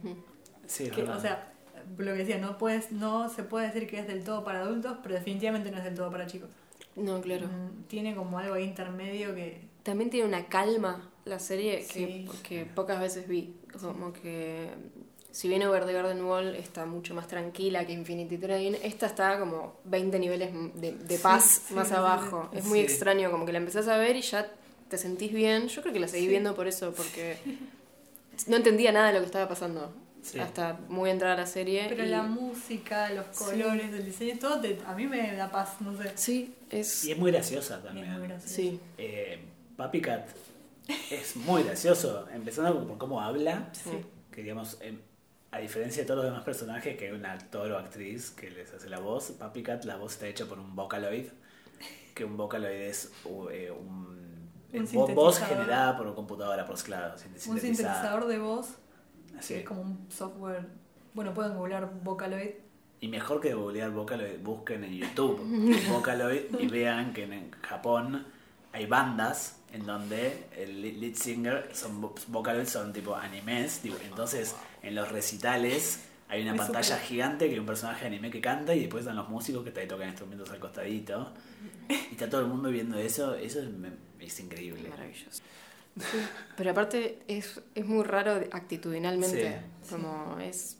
Sí, 0.66 0.84
es 0.84 0.90
que- 0.92 1.02
verdad. 1.02 1.16
o 1.16 1.20
sea, 1.20 1.52
lo 1.96 2.04
que 2.12 2.18
decía, 2.18 2.38
no, 2.38 2.58
puedes, 2.58 2.90
no 2.92 3.28
se 3.30 3.44
puede 3.44 3.68
decir 3.68 3.86
que 3.88 4.00
es 4.00 4.06
del 4.08 4.24
todo 4.24 4.42
para 4.44 4.60
adultos, 4.60 4.98
pero 5.02 5.14
definitivamente 5.14 5.70
no 5.70 5.78
es 5.78 5.84
del 5.84 5.94
todo 5.94 6.10
para 6.10 6.26
chicos. 6.26 6.50
No, 6.96 7.20
claro. 7.20 7.46
Mm, 7.46 7.84
Tiene 7.88 8.14
como 8.14 8.38
algo 8.38 8.54
ahí 8.54 8.64
intermedio 8.64 9.34
que. 9.34 9.60
También 9.82 10.10
tiene 10.10 10.26
una 10.26 10.46
calma 10.46 11.10
la 11.24 11.38
serie 11.38 11.78
que, 11.80 11.84
Sí. 11.84 12.28
que 12.42 12.64
pocas 12.64 13.00
veces 13.00 13.28
vi. 13.28 13.54
Como 13.80 14.12
que 14.12 14.68
si 15.30 15.48
bien 15.48 15.62
Over 15.64 15.84
the 15.84 15.92
Garden 15.92 16.24
Wall 16.24 16.56
está 16.56 16.86
mucho 16.86 17.14
más 17.14 17.28
tranquila 17.28 17.86
que 17.86 17.92
Infinity 17.92 18.38
Train, 18.38 18.76
esta 18.82 19.06
está 19.06 19.38
como 19.38 19.76
20 19.84 20.18
niveles 20.18 20.50
de, 20.74 20.92
de 20.92 21.18
paz 21.18 21.62
sí, 21.68 21.74
más 21.74 21.88
sí, 21.88 21.94
abajo. 21.94 22.48
sí. 22.52 22.58
Es 22.58 22.64
muy 22.64 22.78
Sí. 22.80 22.84
extraño, 22.86 23.30
como 23.30 23.44
que 23.46 23.52
la 23.52 23.58
empezás 23.58 23.86
a 23.88 23.96
ver 23.98 24.16
y 24.16 24.22
ya 24.22 24.50
te 24.88 24.96
sentís 24.98 25.32
bien. 25.32 25.68
Yo 25.68 25.82
creo 25.82 25.92
que 25.92 26.00
la 26.00 26.08
seguí 26.08 26.24
Sí. 26.24 26.28
viendo 26.30 26.54
por 26.54 26.66
eso, 26.66 26.92
porque 26.96 27.36
no 28.46 28.56
entendía 28.56 28.92
nada 28.92 29.08
de 29.08 29.14
lo 29.14 29.20
que 29.20 29.26
estaba 29.26 29.48
pasando. 29.48 29.92
Sí. 30.26 30.40
Hasta 30.40 30.78
muy 30.88 31.10
entrada 31.10 31.34
a 31.34 31.36
la 31.38 31.46
serie. 31.46 31.86
Pero 31.88 32.04
y- 32.04 32.08
la 32.08 32.22
música, 32.22 33.10
los 33.10 33.26
Sí. 33.30 33.44
colores, 33.44 33.92
el 33.92 34.04
diseño, 34.04 34.34
todo 34.40 34.60
te- 34.60 34.78
a 34.84 34.92
mí 34.94 35.06
me 35.06 35.34
da 35.36 35.50
paz, 35.50 35.80
no 35.80 35.96
sé. 35.96 36.10
Sí, 36.16 36.54
es... 36.70 37.04
Y 37.04 37.12
es 37.12 37.18
muy 37.18 37.30
graciosa 37.30 37.76
Es 37.78 37.84
también. 37.84 38.12
muy 38.18 38.26
gracioso. 38.26 38.54
Sí, 38.54 38.80
Eh, 38.98 39.38
Papi 39.76 40.00
Cat 40.00 40.26
es 41.10 41.36
muy 41.36 41.62
gracioso, 41.62 42.26
empezando 42.34 42.86
por 42.86 42.98
cómo 42.98 43.20
habla, 43.20 43.68
sí. 43.72 43.90
que 44.32 44.42
digamos, 44.42 44.78
em, 44.80 44.98
a 45.52 45.58
diferencia 45.58 46.02
de 46.02 46.06
todos 46.06 46.18
los 46.24 46.26
demás 46.32 46.44
personajes, 46.44 46.96
que 46.96 47.06
hay 47.06 47.12
un 47.12 47.24
actor 47.24 47.70
o 47.72 47.78
actriz 47.78 48.30
que 48.30 48.50
les 48.50 48.72
hace 48.74 48.88
la 48.90 48.98
voz, 48.98 49.30
Papi 49.32 49.62
Cat 49.62 49.84
la 49.84 49.96
voz 49.96 50.14
está 50.14 50.26
hecha 50.26 50.46
por 50.46 50.58
un 50.58 50.74
Vocaloid, 50.74 51.26
que 52.14 52.24
un 52.24 52.36
Vocaloid 52.36 52.80
es 52.80 53.12
eh, 53.52 53.70
un, 53.70 54.16
voz 55.14 55.38
generada 55.38 55.96
por 55.96 56.12
computadora, 56.14 56.66
por 56.66 56.76
claro, 56.82 57.14
Un 57.14 57.38
sintetizador 57.60 58.26
de 58.26 58.38
voz, 58.38 58.66
Así. 59.38 59.54
es 59.54 59.64
como 59.64 59.82
un 59.82 60.06
software. 60.10 60.66
Bueno, 61.14 61.32
pueden 61.34 61.54
googlear 61.56 61.90
Vocaloid. 62.02 62.50
Y 63.00 63.08
mejor 63.08 63.40
que 63.40 63.54
googlear 63.54 63.90
Vocaloid, 63.90 64.38
busquen 64.42 64.84
en 64.84 64.94
YouTube 64.94 65.40
Vocaloid 65.90 66.42
y 66.58 66.66
vean 66.68 67.12
que 67.12 67.24
en 67.24 67.50
Japón 67.62 68.26
hay 68.72 68.86
bandas 68.86 69.58
en 69.72 69.84
donde 69.86 70.46
el 70.56 70.80
lead 71.00 71.14
singer 71.14 71.70
son 71.74 72.02
vo- 72.02 72.14
Vocaloid 72.28 72.66
son 72.66 72.92
tipo 72.92 73.14
animes, 73.14 73.80
tipo, 73.80 73.96
entonces 74.04 74.54
en 74.82 74.94
los 74.94 75.10
recitales 75.10 76.04
hay 76.28 76.42
una 76.42 76.52
pantalla 76.56 76.96
gigante 76.98 77.46
que 77.46 77.52
hay 77.54 77.58
un 77.60 77.66
personaje 77.66 78.00
de 78.02 78.06
anime 78.08 78.30
que 78.30 78.40
canta 78.40 78.74
y 78.74 78.80
después 78.80 79.02
están 79.02 79.16
los 79.16 79.28
músicos 79.28 79.62
que 79.64 79.70
te 79.70 79.86
tocan 79.86 80.08
instrumentos 80.08 80.50
al 80.50 80.58
costadito. 80.58 81.32
Y 81.88 82.12
está 82.12 82.28
todo 82.28 82.40
el 82.40 82.48
mundo 82.48 82.68
viendo 82.70 82.98
eso. 82.98 83.34
Eso 83.36 83.62
es, 83.62 83.68
es 84.20 84.40
increíble. 84.40 84.88
Maravilloso. 84.88 85.40
Pero 86.56 86.70
aparte 86.70 87.18
es, 87.28 87.60
es 87.74 87.86
muy 87.86 88.04
raro 88.04 88.32
actitudinalmente. 88.52 89.60
Sí. 89.82 89.94
Como 89.94 90.38
es 90.40 90.76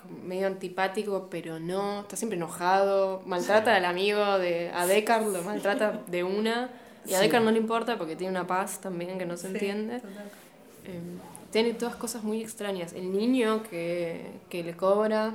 como 0.00 0.18
medio 0.22 0.46
antipático, 0.46 1.28
pero 1.30 1.58
no. 1.58 2.00
Está 2.02 2.16
siempre 2.16 2.36
enojado. 2.36 3.22
Maltrata 3.26 3.74
al 3.74 3.84
amigo 3.84 4.38
de. 4.38 4.70
A 4.74 4.86
Deckard 4.86 5.26
lo 5.32 5.42
maltrata 5.42 6.02
de 6.06 6.22
una. 6.24 6.70
Y 7.06 7.14
a 7.14 7.18
Sí. 7.18 7.24
Deckard 7.24 7.44
no 7.44 7.50
le 7.50 7.58
importa 7.58 7.98
porque 7.98 8.14
tiene 8.16 8.30
una 8.30 8.46
paz 8.46 8.80
también 8.80 9.18
que 9.18 9.26
no 9.26 9.36
se 9.36 9.48
Sí, 9.48 9.52
entiende. 9.54 10.00
total. 10.00 10.30
Eh, 10.84 11.00
tiene 11.50 11.74
todas 11.74 11.96
cosas 11.96 12.22
muy 12.22 12.40
extrañas. 12.42 12.92
El 12.92 13.12
niño 13.16 13.62
que, 13.64 14.26
que 14.50 14.62
le 14.62 14.76
cobra, 14.76 15.32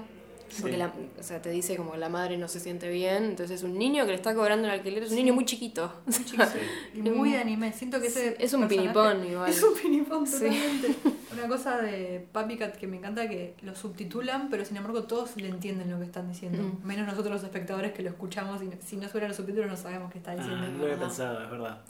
porque 0.60 0.74
Sí. 0.74 0.78
la, 0.80 0.92
o 1.20 1.24
sea, 1.24 1.42
te 1.42 1.50
dice 1.50 1.76
como 1.78 1.96
la 1.96 2.10
madre 2.10 2.38
no 2.38 2.48
se 2.48 2.60
siente 2.60 2.90
bien, 2.90 3.24
entonces 3.26 3.60
es 3.60 3.64
un 3.64 3.78
niño 3.78 4.04
que 4.06 4.10
le 4.10 4.16
está 4.16 4.34
cobrando 4.36 4.68
el 4.68 4.74
alquiler, 4.74 5.04
es 5.04 5.12
un 5.12 5.16
niño 5.18 5.34
muy 5.34 5.46
chiquito. 5.46 5.94
Y 6.94 7.02
muy 7.02 7.32
de 7.32 7.38
anime. 7.38 7.72
Siento 7.74 8.00
que 8.02 8.08
ese 8.08 8.36
Es 8.40 8.54
un 8.54 8.68
pinipón 8.68 9.26
igual. 9.30 9.50
Es 9.50 9.62
un 9.64 9.74
pinipón 9.80 10.26
Sí. 10.28 10.34
totalmente. 10.46 10.96
Una 11.34 11.48
cosa 11.48 11.78
de 11.78 12.28
Papi 12.34 12.58
Cat 12.58 12.76
que 12.76 12.88
me 12.88 12.98
encanta 12.98 13.30
que 13.30 13.56
lo 13.62 13.74
subtitulan, 13.74 14.50
pero 14.50 14.66
sin 14.66 14.76
embargo 14.78 15.04
todos 15.04 15.38
le 15.38 15.48
entienden 15.48 15.90
lo 15.90 15.98
que 15.98 16.06
están 16.06 16.28
diciendo. 16.28 16.62
Mm. 16.62 16.86
Menos 16.86 17.08
nosotros 17.08 17.34
los 17.36 17.44
espectadores 17.44 17.94
que 17.94 18.04
lo 18.04 18.10
escuchamos 18.10 18.62
y 18.62 18.66
no- 18.66 18.76
si 18.86 18.98
no 18.98 19.08
suenan 19.08 19.30
los 19.30 19.38
subtítulos 19.38 19.70
no 19.70 19.78
sabemos 19.78 20.12
qué 20.12 20.18
está 20.18 20.32
diciendo. 20.36 20.58
Ah, 20.62 20.66
es 20.68 20.72
lo 20.74 20.76
había 20.80 20.88
verdad. 20.96 21.08
pensado, 21.08 21.44
es 21.44 21.50
verdad. 21.52 21.82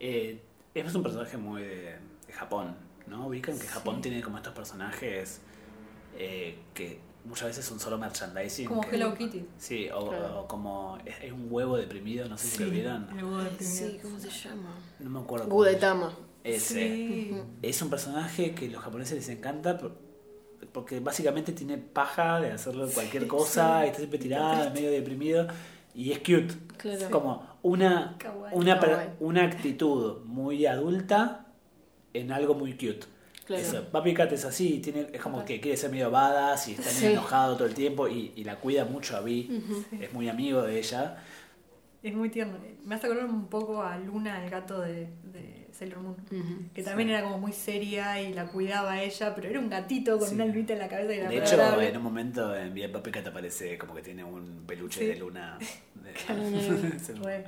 Eh, 0.00 0.40
es 0.74 0.94
un 0.94 1.02
personaje 1.02 1.36
muy 1.38 1.62
de, 1.62 1.96
de 2.26 2.32
Japón, 2.34 2.76
¿no? 3.06 3.28
Ubican 3.28 3.58
que 3.58 3.66
Japón 3.66 4.02
tiene 4.02 4.20
como 4.22 4.36
estos 4.36 4.52
personajes 4.52 5.40
eh, 6.18 6.58
que 6.74 6.98
muchas 7.24 7.48
veces 7.48 7.64
son 7.64 7.80
solo 7.80 7.98
merchandising. 7.98 8.66
Como 8.68 8.80
que- 8.82 8.96
Hello 8.96 9.14
Kitty. 9.14 9.44
Sí, 9.58 9.88
o, 9.90 10.08
Claro. 10.08 10.40
o 10.40 10.48
como 10.48 10.98
es, 11.04 11.14
es 11.22 11.32
un 11.32 11.46
huevo 11.50 11.76
deprimido, 11.76 12.28
no 12.28 12.36
sé 12.38 12.48
si 12.48 12.64
lo 12.64 12.70
vieron. 12.70 13.08
el 13.16 13.24
huevo 13.24 13.38
deprimido. 13.38 13.76
Sí, 13.88 13.98
¿cómo 14.02 14.18
se 14.18 14.30
llama? 14.30 14.74
No 15.00 15.10
me 15.10 15.20
acuerdo. 15.20 15.46
Gudetama. 15.48 16.12
Ese. 16.44 16.74
Sí. 16.74 17.34
Es 17.62 17.80
un 17.80 17.88
personaje 17.90 18.54
que 18.54 18.66
a 18.66 18.70
los 18.70 18.82
japoneses 18.82 19.16
les 19.16 19.28
encanta 19.30 19.78
por- 19.78 19.96
porque 20.72 21.00
básicamente 21.00 21.52
tiene 21.52 21.78
paja 21.78 22.40
de 22.40 22.50
hacerlo 22.52 22.88
cualquier 22.92 23.22
Sí, 23.24 23.28
cosa, 23.28 23.78
sí. 23.80 23.84
y 23.84 23.86
está 23.88 23.98
siempre 23.98 24.18
tirada, 24.18 24.70
medio 24.70 24.90
deprimido 24.90 25.46
y 25.94 26.12
es 26.12 26.18
cute. 26.18 26.48
Claro. 26.76 26.98
Es 26.98 27.04
como 27.08 27.46
una, 27.62 28.16
Kawaii. 28.18 28.54
una, 28.56 28.78
Kawaii. 28.80 29.08
una 29.20 29.44
actitud 29.44 30.22
muy 30.24 30.66
adulta 30.66 31.46
en 32.12 32.32
algo 32.32 32.54
muy 32.54 32.72
cute. 32.74 33.06
Claro. 33.44 33.90
Papi 33.90 34.14
Cat 34.14 34.32
es 34.32 34.44
así, 34.46 34.78
tiene, 34.78 35.08
es 35.12 35.20
como 35.20 35.44
que 35.44 35.60
quiere 35.60 35.76
ser 35.76 35.90
medio 35.90 36.10
badass 36.10 36.68
y 36.68 36.72
está 36.72 36.88
Sí. 36.90 37.06
enojado 37.06 37.56
todo 37.56 37.66
el 37.66 37.74
tiempo 37.74 38.08
y, 38.08 38.32
y 38.36 38.44
la 38.44 38.56
cuida 38.56 38.84
mucho 38.86 39.16
a 39.16 39.20
Vi, 39.20 39.62
es 40.00 40.12
muy 40.12 40.28
amigo 40.28 40.62
de 40.62 40.78
ella. 40.78 41.18
Es 42.02 42.14
muy 42.14 42.28
tierno. 42.30 42.58
Me 42.84 42.94
hace 42.94 43.06
acordar 43.06 43.26
un 43.26 43.46
poco 43.48 43.82
a 43.82 43.96
Luna, 43.98 44.44
el 44.44 44.50
gato 44.50 44.80
de, 44.80 45.08
de 45.32 45.66
Sailor 45.72 46.00
Moon. 46.00 46.16
Que 46.74 46.82
también 46.82 47.08
era 47.10 47.22
como 47.22 47.38
muy 47.38 47.52
seria 47.52 48.20
y 48.20 48.32
la 48.34 48.46
cuidaba 48.46 48.92
a 48.92 49.02
ella, 49.02 49.34
pero 49.34 49.48
era 49.48 49.58
un 49.58 49.70
gatito 49.70 50.18
con 50.18 50.28
Sí. 50.28 50.34
una 50.34 50.44
almita 50.44 50.74
en 50.74 50.78
la 50.80 50.88
cabeza 50.88 51.14
y 51.14 51.18
era 51.18 51.28
De 51.30 51.38
hecho, 51.38 51.80
en 51.80 51.96
un 51.96 52.02
momento 52.02 52.54
en 52.56 52.72
Bien 52.74 52.92
Papi 52.92 53.10
Cat 53.10 53.26
aparece 53.28 53.76
como 53.78 53.94
que 53.94 54.02
tiene 54.02 54.22
un 54.24 54.64
peluche 54.66 55.00
Sí. 55.00 55.06
de 55.06 55.16
luna. 55.16 55.58
de-. 55.94 57.44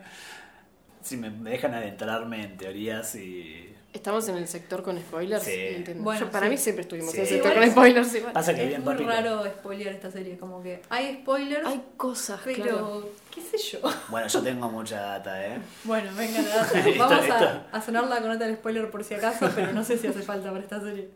Si 1.02 1.16
me 1.18 1.30
dejan 1.50 1.74
adentrarme 1.74 2.44
en 2.44 2.56
teorías 2.56 3.14
y... 3.14 3.72
Estamos 3.96 4.28
en 4.28 4.36
el 4.36 4.46
sector 4.46 4.82
con 4.82 4.98
spoilers. 5.00 5.42
Sí. 5.42 5.82
Bueno, 5.96 6.20
Yo- 6.26 6.30
para 6.30 6.46
sí. 6.46 6.50
mí 6.50 6.58
siempre 6.58 6.82
estuvimos 6.82 7.12
Sí. 7.12 7.16
en 7.16 7.22
el 7.22 7.28
sector 7.30 7.54
con 7.54 7.70
spoilers. 7.70 8.14
Igual. 8.14 8.32
Pasa 8.34 8.54
que 8.54 8.62
Es 8.64 8.68
Bien 8.68 8.84
muy 8.84 8.94
raro 8.94 9.42
spoilear 9.46 9.94
esta 9.94 10.10
serie, 10.10 10.36
como 10.36 10.62
que 10.62 10.82
hay 10.90 11.14
spoilers, 11.22 11.66
Hay 11.66 11.82
cosas, 11.96 12.40
pero 12.44 12.62
claro. 12.62 13.10
qué 13.34 13.40
sé 13.40 13.56
yo. 13.56 13.78
Bueno, 14.08 14.28
yo 14.28 14.42
tengo 14.42 14.68
mucha 14.70 15.00
data, 15.00 15.46
¿eh? 15.46 15.58
Bueno, 15.84 16.10
venga, 16.14 16.42
nada, 16.42 16.62
Esto- 16.74 16.98
vamos 16.98 17.22
esto- 17.22 17.34
a, 17.34 17.66
a 17.72 17.80
sonar 17.82 18.04
la 18.04 18.20
conota 18.20 18.44
del 18.46 18.56
spoiler 18.56 18.90
por 18.90 19.02
si 19.02 19.14
acaso, 19.14 19.50
pero 19.54 19.72
no 19.72 19.82
sé 19.82 19.96
si 19.96 20.06
hace 20.08 20.20
falta 20.22 20.50
para 20.50 20.62
esta 20.62 20.78
serie. 20.80 21.08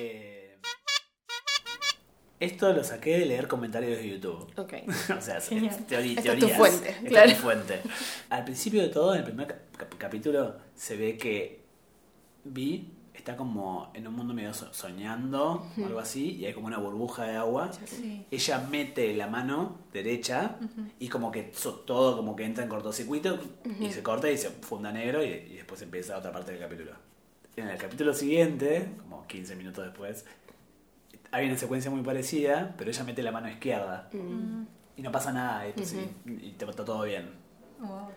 Eh, 0.00 0.56
Esto 2.38 2.72
lo 2.72 2.82
saqué 2.84 3.18
de 3.18 3.26
leer 3.26 3.48
comentarios 3.48 3.98
de 3.98 4.08
YouTube. 4.08 4.48
Ok. 4.56 4.74
o 5.18 5.20
sea, 5.20 5.38
es 5.38 5.48
Genial. 5.48 5.76
teoría, 5.88 6.18
Esta 6.18 6.32
es 6.34 6.38
tu 6.38 6.46
teorías. 6.46 6.56
fuente, 6.58 6.88
Esta 6.90 7.08
claro. 7.08 7.30
es 7.30 7.38
fuente. 7.38 7.80
Al 8.30 8.44
principio 8.44 8.80
de 8.82 8.88
todo, 8.90 9.12
en 9.14 9.18
el 9.20 9.24
primer 9.24 9.46
cap- 9.48 9.58
cap- 9.76 9.94
capítulo, 9.98 10.54
se 10.76 10.96
ve 10.96 11.16
que 11.16 11.61
Vi 12.44 12.88
está 13.14 13.36
como 13.36 13.90
en 13.94 14.08
un 14.08 14.14
mundo 14.16 14.32
medio 14.34 14.52
so- 14.54 14.72
soñando 14.72 15.66
o 15.80 15.84
algo 15.86 15.98
así, 16.00 16.36
y 16.36 16.46
hay 16.46 16.54
como 16.54 16.66
una 16.66 16.78
burbuja 16.78 17.24
de 17.24 17.36
agua. 17.36 17.70
Sí. 17.84 18.26
Ella 18.30 18.66
mete 18.70 19.14
la 19.14 19.26
mano 19.28 19.78
derecha 19.92 20.56
y 20.98 21.08
como 21.08 21.30
que 21.30 21.52
todo 21.86 22.16
como 22.16 22.34
que 22.34 22.44
entra 22.44 22.64
en 22.64 22.70
cortocircuito 22.70 23.38
y 23.78 23.92
se 23.92 24.02
corta 24.02 24.30
y 24.30 24.38
se 24.38 24.48
funda 24.50 24.90
negro 24.92 25.22
y, 25.22 25.28
y 25.28 25.54
después 25.56 25.82
empieza 25.82 26.16
otra 26.16 26.32
parte 26.32 26.52
del 26.52 26.60
capítulo. 26.60 26.92
En 27.54 27.68
el 27.68 27.76
capítulo 27.78 28.14
siguiente, 28.14 28.88
como 28.98 29.26
15 29.26 29.56
minutos 29.56 29.84
después, 29.84 30.24
hay 31.30 31.46
una 31.46 31.58
secuencia 31.58 31.90
muy 31.90 32.02
parecida, 32.02 32.74
pero 32.78 32.90
ella 32.90 33.04
mete 33.04 33.22
la 33.22 33.30
mano 33.30 33.48
izquierda 33.50 34.08
Mm. 34.12 34.64
y 34.96 35.02
no 35.02 35.12
pasa 35.12 35.32
nada 35.32 35.68
y, 35.68 35.72
pues, 35.74 35.92
y- 35.94 36.30
y 36.32 36.52
te 36.52 36.64
está 36.64 36.84
todo 36.84 37.02
bien. 37.04 37.30
Wow. 37.78 38.08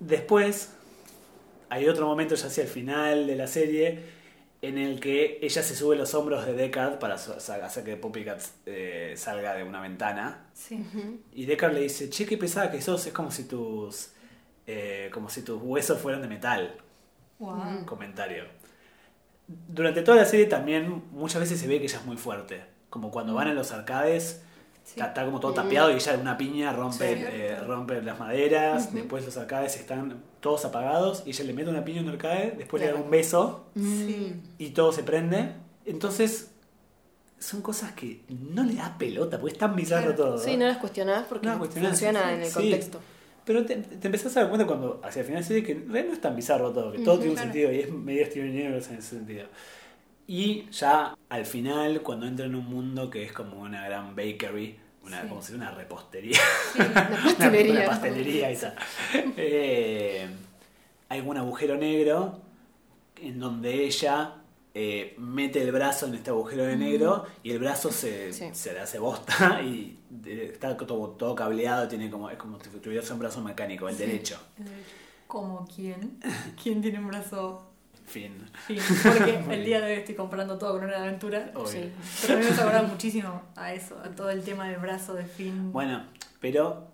Después, 0.00 0.74
hay 1.72 1.88
otro 1.88 2.06
momento 2.06 2.34
ya 2.34 2.48
hacia 2.48 2.64
el 2.64 2.68
final 2.68 3.26
de 3.26 3.34
la 3.34 3.46
serie 3.46 3.98
en 4.60 4.76
el 4.76 5.00
que 5.00 5.38
ella 5.40 5.62
se 5.62 5.74
sube 5.74 5.96
los 5.96 6.12
hombros 6.12 6.44
de 6.44 6.52
Deckard 6.52 6.98
para 6.98 7.14
hacer 7.14 7.82
que 7.82 7.96
Poppy 7.96 8.26
Cat 8.26 8.42
eh, 8.66 9.14
salga 9.16 9.54
de 9.54 9.64
una 9.64 9.80
ventana. 9.80 10.44
Sí. 10.52 10.84
Y 11.32 11.46
Deckard 11.46 11.72
le 11.72 11.80
dice, 11.80 12.10
che, 12.10 12.26
qué 12.26 12.36
pesada 12.36 12.70
que 12.70 12.82
sos, 12.82 13.06
es 13.06 13.12
como 13.14 13.30
si 13.30 13.44
tus, 13.44 14.10
eh, 14.66 15.08
como 15.14 15.30
si 15.30 15.40
tus 15.40 15.62
huesos 15.62 15.98
fueran 15.98 16.20
de 16.20 16.28
metal. 16.28 16.76
Wow. 17.38 17.86
Comentario. 17.86 18.44
Durante 19.48 20.02
toda 20.02 20.18
la 20.18 20.26
serie 20.26 20.44
también 20.44 21.04
muchas 21.10 21.40
veces 21.40 21.58
se 21.58 21.66
ve 21.66 21.78
que 21.78 21.84
ella 21.84 21.98
es 21.98 22.04
muy 22.04 22.18
fuerte. 22.18 22.60
Como 22.90 23.10
cuando 23.10 23.32
van 23.32 23.48
a 23.48 23.54
los 23.54 23.72
arcades, 23.72 24.42
Sí. 24.84 24.94
está, 24.96 25.06
está 25.08 25.24
como 25.24 25.38
todo 25.40 25.52
tapeado 25.54 25.90
y 25.90 25.94
ella 25.94 26.16
de 26.16 26.22
una 26.22 26.36
piña 26.36 26.72
rompe, 26.72 27.14
Sí. 27.16 27.22
eh, 27.24 27.56
rompe 27.66 28.02
las 28.02 28.18
maderas. 28.18 28.92
Después 28.92 29.24
los 29.24 29.36
arcades 29.36 29.76
están 29.76 30.22
todos 30.40 30.64
apagados 30.64 31.22
y 31.24 31.30
ella 31.30 31.44
le 31.44 31.52
mete 31.52 31.70
una 31.70 31.84
piña 31.84 32.00
en 32.00 32.06
un 32.08 32.12
arcade, 32.12 32.54
después 32.58 32.82
le 32.82 32.90
da 32.90 32.96
un 32.96 33.10
beso 33.10 33.66
Sí. 33.76 34.34
y 34.58 34.70
todo 34.70 34.92
se 34.92 35.02
prende. 35.04 35.52
Entonces, 35.86 36.50
son 37.38 37.60
cosas 37.62 37.92
que 37.92 38.22
no 38.28 38.64
le 38.64 38.74
da 38.74 38.96
pelota, 38.98 39.38
porque 39.40 39.52
es 39.54 39.58
tan 39.58 39.74
bizarro 39.76 40.14
Claro. 40.14 40.16
todo. 40.16 40.38
Sí, 40.38 40.56
no 40.56 40.66
las 40.66 40.78
cuestionás 40.78 41.26
porque 41.28 41.46
No 41.46 41.52
las 41.52 41.58
cuestionás, 41.58 41.90
funciona 41.90 42.28
sí, 42.28 42.34
en 42.34 42.40
el 42.42 42.46
sí. 42.48 42.54
contexto. 42.54 43.00
Pero 43.44 43.66
te, 43.66 43.76
te 43.76 44.06
empezás 44.06 44.36
a 44.36 44.40
dar 44.40 44.48
cuenta 44.48 44.66
cuando 44.66 45.00
hacia 45.02 45.20
el 45.20 45.26
final 45.26 45.42
de 45.42 45.44
la 45.44 45.48
serie 45.48 45.62
que 45.64 45.74
no 45.74 45.96
es 45.96 46.20
tan 46.20 46.36
bizarro 46.36 46.70
todo, 46.72 46.92
que 46.92 47.00
todo 47.00 47.18
tiene 47.18 47.32
un 47.32 47.38
sentido 47.38 47.72
y 47.72 47.80
es 47.80 47.90
medio 47.90 48.24
Steven 48.26 48.50
Universe 48.50 48.92
en 48.92 48.98
ese 49.00 49.16
sentido. 49.16 49.46
Y 50.34 50.66
ya 50.70 51.14
al 51.28 51.44
final, 51.44 52.00
cuando 52.00 52.26
entra 52.26 52.46
en 52.46 52.54
un 52.54 52.64
mundo 52.64 53.10
que 53.10 53.22
es 53.22 53.32
como 53.32 53.60
una 53.60 53.84
gran 53.84 54.16
bakery, 54.16 54.78
una, 55.04 55.20
Sí. 55.20 55.28
como 55.28 55.42
si 55.42 55.52
una 55.52 55.70
repostería, 55.72 56.38
Una 56.74 56.86
una, 56.88 57.22
pastelería. 57.24 57.72
una 57.80 57.86
pastelería 57.86 58.50
esa. 58.50 58.74
Eh, 59.36 60.26
hay 61.10 61.20
un 61.20 61.36
agujero 61.36 61.76
negro 61.76 62.40
en 63.20 63.38
donde 63.38 63.84
ella 63.84 64.36
eh, 64.74 65.14
mete 65.18 65.60
el 65.60 65.70
brazo 65.70 66.06
en 66.06 66.14
este 66.14 66.30
agujero 66.30 66.64
de 66.64 66.76
negro 66.78 67.26
y 67.42 67.50
el 67.50 67.58
brazo 67.58 67.92
se, 67.92 68.32
Sí. 68.32 68.48
se 68.52 68.72
le 68.72 68.80
hace 68.80 68.98
bosta 68.98 69.60
y 69.62 69.98
de- 70.08 70.46
está 70.46 70.74
todo, 70.78 71.08
todo 71.10 71.34
cableado, 71.34 71.86
tiene 71.88 72.08
como, 72.10 72.30
es 72.30 72.38
como 72.38 72.58
si 72.58 72.70
tuviera 72.78 73.06
un 73.12 73.18
brazo 73.18 73.42
mecánico, 73.42 73.86
el 73.86 73.98
derecho. 73.98 74.38
El 74.58 74.64
derecho. 74.64 74.86
¿Como 75.26 75.66
quién? 75.66 76.18
¿Quién 76.62 76.80
tiene 76.80 77.00
un 77.00 77.08
brazo 77.08 77.71
Fin. 78.12 78.32
fin? 78.66 78.78
Porque 79.02 79.40
el 79.54 79.64
día 79.64 79.80
de 79.80 79.86
hoy 79.92 79.98
estoy 80.00 80.14
comprando 80.14 80.58
todo 80.58 80.74
con 80.74 80.84
una 80.84 81.02
aventura. 81.02 81.50
Obvio. 81.54 81.66
Sí. 81.66 81.90
Pero 82.22 82.34
a 82.34 82.36
mí 82.40 82.44
me 82.44 82.50
acordar 82.54 82.86
muchísimo 82.86 83.42
a 83.56 83.72
eso, 83.72 83.98
a 84.04 84.08
todo 84.10 84.30
el 84.30 84.42
tema 84.42 84.68
del 84.68 84.78
brazo 84.80 85.14
de 85.14 85.24
fin. 85.24 85.72
Bueno, 85.72 86.04
pero 86.40 86.88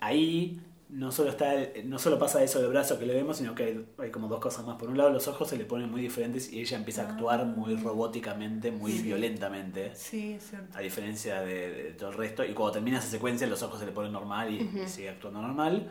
ahí 0.00 0.60
no 0.90 1.10
solo 1.10 1.30
está 1.30 1.54
el- 1.54 1.88
no 1.88 1.98
solo 1.98 2.18
pasa 2.18 2.42
eso 2.42 2.60
del 2.60 2.68
brazo 2.70 2.98
que 2.98 3.06
le 3.06 3.14
vemos, 3.14 3.38
sino 3.38 3.54
que 3.54 3.64
hay, 3.64 3.86
hay 3.98 4.10
como 4.10 4.28
dos 4.28 4.38
cosas 4.38 4.64
más. 4.66 4.76
Por 4.76 4.88
un 4.90 4.98
lado, 4.98 5.10
los 5.10 5.26
ojos 5.28 5.48
se 5.48 5.56
le 5.56 5.64
ponen 5.64 5.90
muy 5.90 6.00
diferentes 6.02 6.52
y 6.52 6.60
ella 6.60 6.76
empieza 6.76 7.02
a 7.02 7.10
actuar 7.12 7.44
muy 7.46 7.74
robóticamente, 7.76 8.70
muy 8.70 8.92
violentamente. 8.98 9.92
Sí, 9.94 10.34
es 10.34 10.50
cierto. 10.50 10.76
A 10.76 10.80
diferencia 10.82 11.40
de, 11.40 11.70
de 11.72 11.90
todo 11.92 12.10
el 12.10 12.16
resto. 12.16 12.44
Y 12.44 12.52
cuando 12.52 12.72
termina 12.74 12.98
esa 12.98 13.08
secuencia, 13.08 13.46
los 13.46 13.62
ojos 13.62 13.80
se 13.80 13.86
le 13.86 13.92
ponen 13.92 14.12
normal 14.12 14.52
y, 14.52 14.58
y 14.82 14.86
sigue 14.88 15.08
actuando 15.08 15.40
normal. 15.40 15.88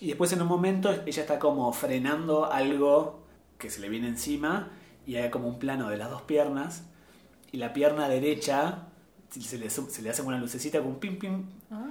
Y 0.00 0.08
después, 0.08 0.32
en 0.32 0.42
un 0.42 0.48
momento, 0.48 0.90
ella 1.06 1.22
está 1.22 1.38
como 1.38 1.72
frenando 1.72 2.50
algo 2.50 3.23
que 3.64 3.70
se 3.70 3.80
le 3.80 3.88
viene 3.88 4.06
encima. 4.08 4.70
Y 5.06 5.16
hay 5.16 5.30
como 5.30 5.48
un 5.48 5.58
plano 5.58 5.88
de 5.88 5.96
las 5.96 6.10
dos 6.10 6.22
piernas. 6.22 6.84
Y 7.50 7.56
la 7.56 7.72
pierna 7.72 8.08
derecha 8.08 8.88
se 9.30 9.58
le, 9.58 9.68
su- 9.70 9.90
se 9.90 10.02
le 10.02 10.10
hace 10.10 10.22
una 10.22 10.38
lucecita 10.38 10.78
con 10.78 10.88
un 10.88 11.00
pim 11.00 11.18
pim. 11.18 11.42
Ah, 11.70 11.86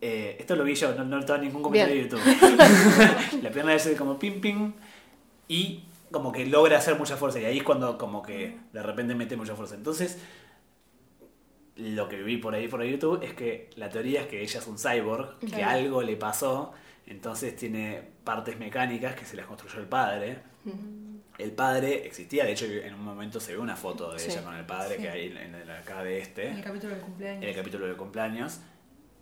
Eh, 0.00 0.36
esto 0.40 0.56
lo 0.56 0.64
vi 0.64 0.74
yo, 0.74 0.94
no, 0.94 1.04
no 1.04 1.18
estaba 1.20 1.38
en 1.38 1.44
ningún 1.46 1.62
comentario 1.62 1.94
Bien. 1.94 2.08
de 2.08 2.16
YouTube. 2.16 3.42
la 3.42 3.50
pierna 3.50 3.72
derecha 3.72 3.96
como 3.96 4.18
pim 4.18 4.40
pim. 4.40 4.72
Y 5.48 5.84
como 6.10 6.32
que 6.32 6.46
logra 6.46 6.78
hacer 6.78 6.98
mucha 6.98 7.16
fuerza. 7.16 7.40
Y 7.40 7.44
ahí 7.44 7.58
es 7.58 7.62
cuando 7.64 7.98
como 7.98 8.22
que 8.22 8.58
de 8.72 8.82
repente 8.82 9.14
mete 9.14 9.36
mucha 9.36 9.54
fuerza. 9.54 9.74
Entonces, 9.74 10.18
lo 11.76 12.08
que 12.08 12.22
vi 12.22 12.38
por 12.38 12.54
ahí 12.54 12.66
por 12.68 12.82
YouTube 12.82 13.22
es 13.22 13.34
que 13.34 13.70
la 13.76 13.88
teoría 13.88 14.22
es 14.22 14.26
que 14.26 14.42
ella 14.42 14.58
es 14.58 14.66
un 14.66 14.78
cyborg, 14.78 15.38
que 15.38 15.62
algo 15.62 16.02
le 16.02 16.16
pasó, 16.16 16.72
entonces 17.06 17.54
tiene 17.56 18.02
partes 18.24 18.58
mecánicas 18.58 19.14
que 19.14 19.24
se 19.24 19.36
las 19.36 19.46
construyó 19.46 19.78
el 19.80 19.86
padre. 19.86 20.38
El 21.38 21.52
padre 21.52 22.04
existía, 22.06 22.44
de 22.44 22.52
hecho 22.52 22.64
en 22.66 22.92
un 22.94 23.04
momento 23.04 23.38
se 23.38 23.52
ve 23.52 23.58
una 23.58 23.76
foto 23.76 24.12
de 24.12 24.18
Sí. 24.18 24.30
ella 24.30 24.42
con 24.42 24.54
el 24.56 24.66
padre 24.66 24.96
Sí. 24.96 25.02
que 25.02 25.08
hay 25.08 25.26
en 25.28 25.54
el 25.54 25.70
acá 25.70 26.02
de 26.02 26.18
este 26.18 26.48
En 26.48 26.56
el 26.58 26.64
capítulo 26.64 26.94
del 26.94 27.02
cumpleaños. 27.02 27.42
en 27.42 27.48
el 27.48 27.54
capítulo 27.54 27.86
de 27.86 27.94
cumpleaños. 27.94 28.58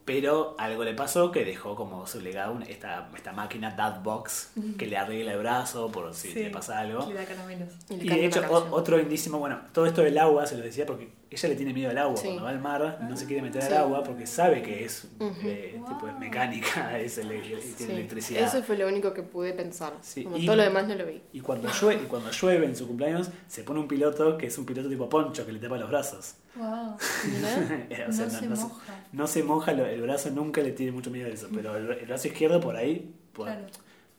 Pero 0.06 0.54
algo 0.56 0.85
le 0.85 0.94
pasó 0.94 1.32
que 1.32 1.44
dejó 1.44 1.75
como 1.75 2.06
su 2.06 2.20
legado 2.20 2.52
una- 2.52 2.66
esta, 2.66 3.11
esta 3.16 3.32
máquina 3.32 3.73
Dadbox 3.73 4.52
que 4.78 4.87
le 4.87 4.96
arregla 4.96 5.32
el 5.32 5.38
brazo 5.40 5.90
por 5.90 6.14
si 6.14 6.28
Sí, 6.30 6.44
le 6.44 6.50
pasa 6.50 6.78
algo. 6.78 7.04
Le 7.08 7.14
da 7.14 7.25
caramelos. 7.25 7.75
Y 7.90 7.96
le 7.96 8.04
Y 8.04 8.08
de 8.20 8.26
hecho, 8.26 8.40
otro 8.70 9.00
indísimo, 9.00 9.38
bueno, 9.40 9.61
todo 9.73 9.85
esto 9.85 10.02
del 10.02 10.16
agua 10.18 10.46
se 10.46 10.56
lo 10.56 10.62
decía 10.62 10.87
porque 10.87 11.11
ella 11.30 11.49
le 11.49 11.56
tiene 11.56 11.73
miedo 11.75 11.90
al 11.90 11.99
agua. 11.99 12.16
Sí. 12.16 12.25
Cuando 12.25 12.45
va 12.45 12.50
al 12.50 12.61
mar 12.61 12.99
no 13.09 13.16
se 13.16 13.26
quiere 13.26 13.42
meter 13.42 13.61
Sí. 13.62 13.68
al 13.68 13.78
agua 13.78 14.02
porque 14.04 14.26
sabe 14.26 14.62
que 14.62 14.85
es, 14.85 15.06
eh, 15.42 15.80
tipo, 15.88 16.09
es 16.09 16.18
mecánica, 16.18 16.99
es 17.00 17.18
ele- 17.18 17.40
tiene 17.40 17.61
Sí. 17.62 17.85
electricidad. 17.90 18.47
Eso 18.47 18.62
fue 18.62 18.76
lo 18.78 18.87
único 18.87 19.12
que 19.12 19.23
pude 19.23 19.52
pensar. 19.52 19.95
Sí, 20.02 20.25
Como 20.25 20.37
y- 20.37 20.47
todo 20.47 20.56
lo 20.56 20.62
demás 20.62 20.87
no 20.87 20.95
lo 20.95 21.04
vi. 21.06 21.21
Y 21.33 21.40
cuando, 21.40 21.68
llueve, 21.71 22.02
y 22.04 22.06
cuando 22.06 22.30
llueve 22.30 22.66
en 22.66 22.76
su 22.76 22.87
cumpleaños, 22.87 23.28
se 23.49 23.62
pone 23.64 23.80
un 23.80 23.88
piloto 23.88 24.38
que 24.38 24.47
es 24.47 24.56
un 24.59 24.66
piloto 24.66 24.88
tipo 24.88 25.09
poncho 25.09 25.45
que 25.45 25.52
le 25.52 25.59
tapa 25.59 25.76
los 25.78 25.88
brazos. 25.88 26.35
Wow. 26.54 26.66
O 26.66 28.06
No 28.09 28.12
se 28.12 28.47
no, 28.49 28.56
moja. 28.56 28.95
no 29.12 29.26
se 29.26 29.42
moja, 29.42 29.73
lo- 29.73 29.87
el 29.87 30.00
brazo 30.02 30.30
nunca 30.30 30.61
le 30.62 30.73
tiene 30.73 30.92
mucho 30.92 31.11
miedo 31.11 31.28
de 31.28 31.35
eso, 31.35 31.49
pero 31.54 31.76
el, 31.76 31.90
el 31.90 32.06
brazo 32.06 32.28
izquierdo 32.28 32.61
por 32.61 32.76
ahí, 32.76 33.14
por, 33.33 33.47
Claro. 33.47 33.66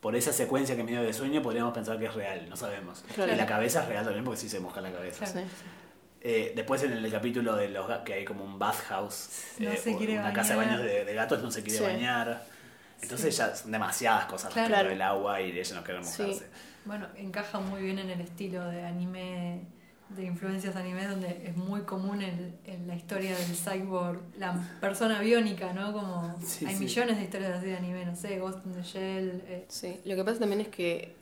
por 0.02 0.16
esa 0.16 0.32
secuencia 0.34 0.76
que 0.76 0.84
medio 0.84 1.02
de 1.04 1.14
sueño, 1.14 1.42
podríamos 1.42 1.74
pensar 1.74 1.98
que 1.98 2.06
es 2.06 2.14
real, 2.14 2.48
no 2.50 2.56
sabemos. 2.56 3.04
Claro. 3.16 3.34
Y 3.34 3.36
la 3.36 3.46
cabeza 3.46 3.82
es 3.84 3.90
real 3.90 4.04
también 4.04 4.24
porque 4.26 4.40
sí 4.40 4.50
se 4.50 4.60
moja 4.60 4.82
la 4.82 4.92
cabeza. 4.92 5.26
Claro. 5.26 5.48
Sí. 6.28 6.34
Eh, 6.34 6.54
después 6.56 6.84
en 6.84 6.92
el 6.94 7.12
capítulo 7.12 7.56
de 7.56 7.70
los 7.70 7.88
que 8.00 8.14
hay 8.14 8.26
como 8.26 8.44
un 8.44 8.60
bathhouse, 8.60 9.30
No 9.60 9.72
eh, 9.72 9.78
se 9.78 9.94
o 9.96 9.98
quiere 9.98 10.20
una 10.20 10.34
casa 10.34 10.52
de 10.54 10.58
bañar. 10.58 10.78
baños 10.80 10.86
de, 10.92 11.06
de 11.06 11.14
gatos, 11.14 11.42
no 11.42 11.52
se 11.52 11.64
quiere 11.64 11.78
Sí. 11.80 11.84
bañar. 11.84 12.44
Entonces 13.02 13.38
ya 13.38 13.56
son 13.56 13.72
demasiadas 13.72 14.26
cosas 14.26 14.52
Claro. 14.52 14.70
respecto 14.70 14.90
del 14.90 15.02
agua 15.04 15.42
y 15.42 15.58
ella 15.58 15.76
no 15.76 15.84
quiere 15.84 16.04
Sí. 16.04 16.22
mojarse. 16.24 16.48
Bueno, 16.86 17.08
encaja 17.16 17.60
muy 17.60 17.82
bien 17.82 18.00
en 18.00 18.10
el 18.10 18.22
estilo 18.22 18.66
de 18.70 18.84
anime, 18.84 19.62
de 20.10 20.24
influencias 20.24 20.76
anime, 20.76 21.06
donde 21.06 21.44
es 21.46 21.56
muy 21.58 21.82
común 21.82 22.22
en, 22.22 22.58
en 22.66 22.88
la 22.88 22.96
historia 22.96 23.38
del 23.38 23.56
cyborg, 23.56 24.22
la 24.38 24.54
persona 24.82 25.20
biónica, 25.20 25.74
¿no? 25.74 25.92
Como 25.94 26.36
Sí, 26.44 26.66
hay 26.66 26.76
sí. 26.76 26.84
millones 26.86 27.18
de 27.18 27.24
historias 27.26 27.58
así 27.58 27.68
de 27.68 27.78
anime, 27.78 28.06
no 28.06 28.16
sé, 28.16 28.40
Ghost 28.40 28.66
in 28.66 28.74
the 28.74 28.82
Shell. 28.84 29.44
eh, 29.48 29.66
Sí, 29.68 30.00
lo 30.06 30.16
que 30.16 30.24
pasa 30.24 30.40
también 30.40 30.62
es 30.62 30.70
que 30.70 31.16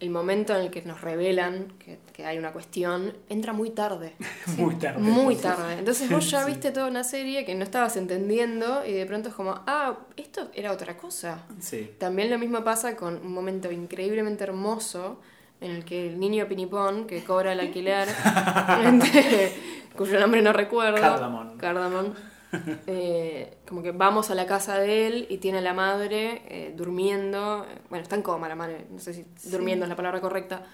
el 0.00 0.10
momento 0.10 0.56
en 0.56 0.62
el 0.62 0.70
que 0.70 0.82
nos 0.82 1.00
revelan 1.02 1.74
que, 1.78 1.98
que 2.12 2.24
hay 2.24 2.38
una 2.38 2.52
cuestión 2.52 3.12
entra 3.28 3.52
muy 3.52 3.70
tarde. 3.70 4.14
Muy 4.56 4.74
tarde. 4.76 5.00
Muy 5.00 5.36
tarde. 5.36 5.74
Entonces 5.78 6.10
vos 6.10 6.28
ya 6.30 6.40
Sí. 6.44 6.50
viste 6.50 6.72
toda 6.72 6.86
una 6.88 7.04
serie 7.04 7.44
que 7.44 7.54
no 7.54 7.62
estabas 7.62 7.96
entendiendo 7.96 8.84
y 8.86 8.92
de 8.92 9.06
pronto 9.06 9.28
es 9.28 9.34
como, 9.34 9.60
ah, 9.66 9.98
esto 10.16 10.48
era 10.54 10.72
otra 10.72 10.96
cosa. 10.96 11.44
Sí. 11.60 11.90
También 11.98 12.30
lo 12.30 12.38
mismo 12.38 12.64
pasa 12.64 12.96
con 12.96 13.16
un 13.16 13.32
momento 13.32 13.70
increíblemente 13.70 14.44
hermoso 14.44 15.20
en 15.60 15.72
el 15.72 15.84
que 15.84 16.08
el 16.08 16.18
niño 16.18 16.48
Pinipón, 16.48 17.06
que 17.06 17.22
cobra 17.22 17.52
el 17.52 17.60
alquiler, 17.60 18.08
este, 18.84 19.52
cuyo 19.94 20.18
nombre 20.18 20.40
no 20.40 20.52
recuerdo, 20.54 20.98
Cardamon. 21.00 21.58
Cardamon, 21.58 22.14
eh, 22.86 23.58
como 23.68 23.82
que 23.82 23.92
vamos 23.92 24.30
a 24.30 24.34
la 24.34 24.46
casa 24.46 24.78
de 24.78 25.06
él 25.06 25.26
y 25.30 25.38
tiene 25.38 25.58
a 25.58 25.62
la 25.62 25.74
madre 25.74 26.42
eh, 26.48 26.74
durmiendo, 26.76 27.66
bueno, 27.88 28.02
está 28.02 28.16
en 28.16 28.22
coma 28.22 28.48
la 28.48 28.56
madre, 28.56 28.86
no 28.90 28.98
sé 28.98 29.14
si 29.14 29.24
durmiendo 29.50 29.84
es 29.84 29.88
la 29.88 29.96
palabra 29.96 30.20
correcta, 30.20 30.64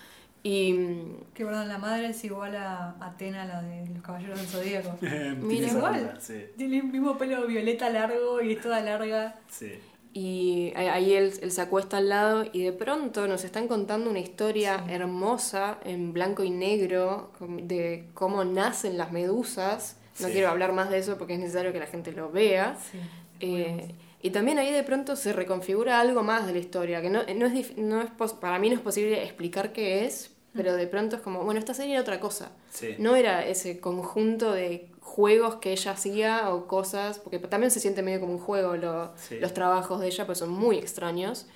y 0.42 0.72
mm, 0.72 1.32
que 1.34 1.44
perdón, 1.44 1.68
la 1.68 1.78
madre 1.78 2.06
es 2.08 2.24
igual 2.24 2.54
a 2.56 2.96
Atena, 3.00 3.44
la 3.46 3.62
de 3.62 3.88
los 3.88 4.02
caballeros 4.02 4.38
del 4.38 4.46
zodíaco. 4.48 4.90
Tiene 5.00 5.34
Mira, 5.34 5.68
igual. 5.68 6.18
Sí. 6.20 6.44
Tiene 6.56 6.78
el 6.78 6.84
mismo 6.84 7.18
pelo 7.18 7.46
violeta 7.46 7.90
largo 7.90 8.40
y 8.40 8.52
es 8.52 8.60
toda 8.60 8.80
larga. 8.80 9.36
sí. 9.48 9.72
Y 10.18 10.72
ahí- 10.76 11.12
él, 11.12 11.30
él 11.42 11.52
se 11.52 11.60
acuesta 11.60 11.98
al 11.98 12.08
lado 12.08 12.44
y 12.50 12.62
de 12.62 12.72
pronto 12.72 13.26
nos 13.28 13.44
están 13.44 13.68
contando 13.68 14.08
una 14.08 14.18
historia 14.20 14.82
hermosa 14.88 15.78
en 15.84 16.14
blanco 16.14 16.42
y 16.42 16.48
negro 16.48 17.32
de 17.40 18.08
cómo 18.14 18.42
nacen 18.42 18.96
las 18.96 19.12
medusas. 19.12 19.98
No 20.20 20.26
Sí. 20.28 20.32
quiero 20.32 20.48
hablar 20.48 20.72
más 20.72 20.90
de 20.90 20.98
eso 20.98 21.18
porque 21.18 21.34
es 21.34 21.40
necesario 21.40 21.72
que 21.72 21.78
la 21.78 21.86
gente 21.86 22.12
lo 22.12 22.30
vea. 22.30 22.76
Sí. 22.90 22.98
Eh, 23.40 23.94
y 24.22 24.30
también 24.30 24.58
ahí 24.58 24.72
de 24.72 24.82
pronto 24.82 25.14
se 25.16 25.32
reconfigura 25.32 26.00
algo 26.00 26.22
más 26.22 26.46
de 26.46 26.52
la 26.52 26.58
historia, 26.58 27.02
que 27.02 27.10
no, 27.10 27.22
no 27.22 27.46
es, 27.46 27.52
dif- 27.52 27.76
no 27.76 28.00
es 28.00 28.10
pos- 28.10 28.32
para 28.32 28.58
mí 28.58 28.68
no 28.70 28.74
es 28.76 28.80
posible 28.80 29.22
explicar 29.22 29.72
qué 29.72 30.06
es, 30.06 30.32
pero 30.54 30.74
de 30.74 30.86
pronto 30.86 31.16
es 31.16 31.22
como, 31.22 31.44
bueno, 31.44 31.60
esta 31.60 31.74
serie 31.74 31.92
era 31.92 32.00
otra 32.00 32.18
cosa. 32.18 32.50
Sí. 32.70 32.96
No 32.98 33.14
era 33.14 33.44
ese 33.46 33.78
conjunto 33.78 34.52
de 34.52 34.90
juegos 35.00 35.56
que 35.56 35.70
ella 35.72 35.92
hacía 35.92 36.48
o 36.54 36.66
cosas, 36.66 37.18
porque 37.18 37.38
también 37.38 37.70
se 37.70 37.78
siente 37.78 38.02
medio 38.02 38.20
como 38.20 38.32
un 38.32 38.38
juego 38.38 38.74
lo- 38.76 39.12
Sí. 39.16 39.38
los 39.38 39.52
trabajos 39.52 40.00
de 40.00 40.06
ella, 40.06 40.24
pues 40.24 40.38
son 40.38 40.48
muy 40.48 40.78
extraños. 40.78 41.46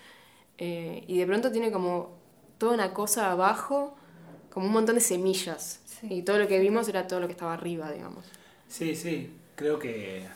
Eh, 0.59 1.05
y 1.07 1.19
de 1.19 1.27
pronto 1.27 1.51
tiene 1.51 1.73
como 1.73 2.19
toda 2.59 2.75
una 2.75 2.93
cosa 2.93 3.33
abajo, 3.33 3.97
como 4.51 4.67
un 4.67 4.73
montón 4.73 4.97
de 4.97 5.01
semillas. 5.01 5.81
Sí. 5.87 6.09
Y 6.11 6.23
todo 6.23 6.39
lo 6.39 6.47
que 6.47 6.59
vimos 6.59 6.87
era 6.89 7.07
todo 7.07 7.21
lo 7.21 7.27
que 7.27 7.33
estaba 7.33 7.55
arriba, 7.55 7.91
digamos. 7.91 8.27
Sí, 8.71 8.95
sí, 8.95 9.33
creo 9.57 9.79
que 9.79 10.27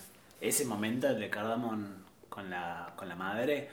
ese 0.40 0.64
momento 0.64 1.14
de 1.14 1.31
Cardamon 1.31 2.05
con 2.29 2.51
la, 2.51 2.92
con 2.97 3.09
la 3.09 3.14
madre 3.14 3.68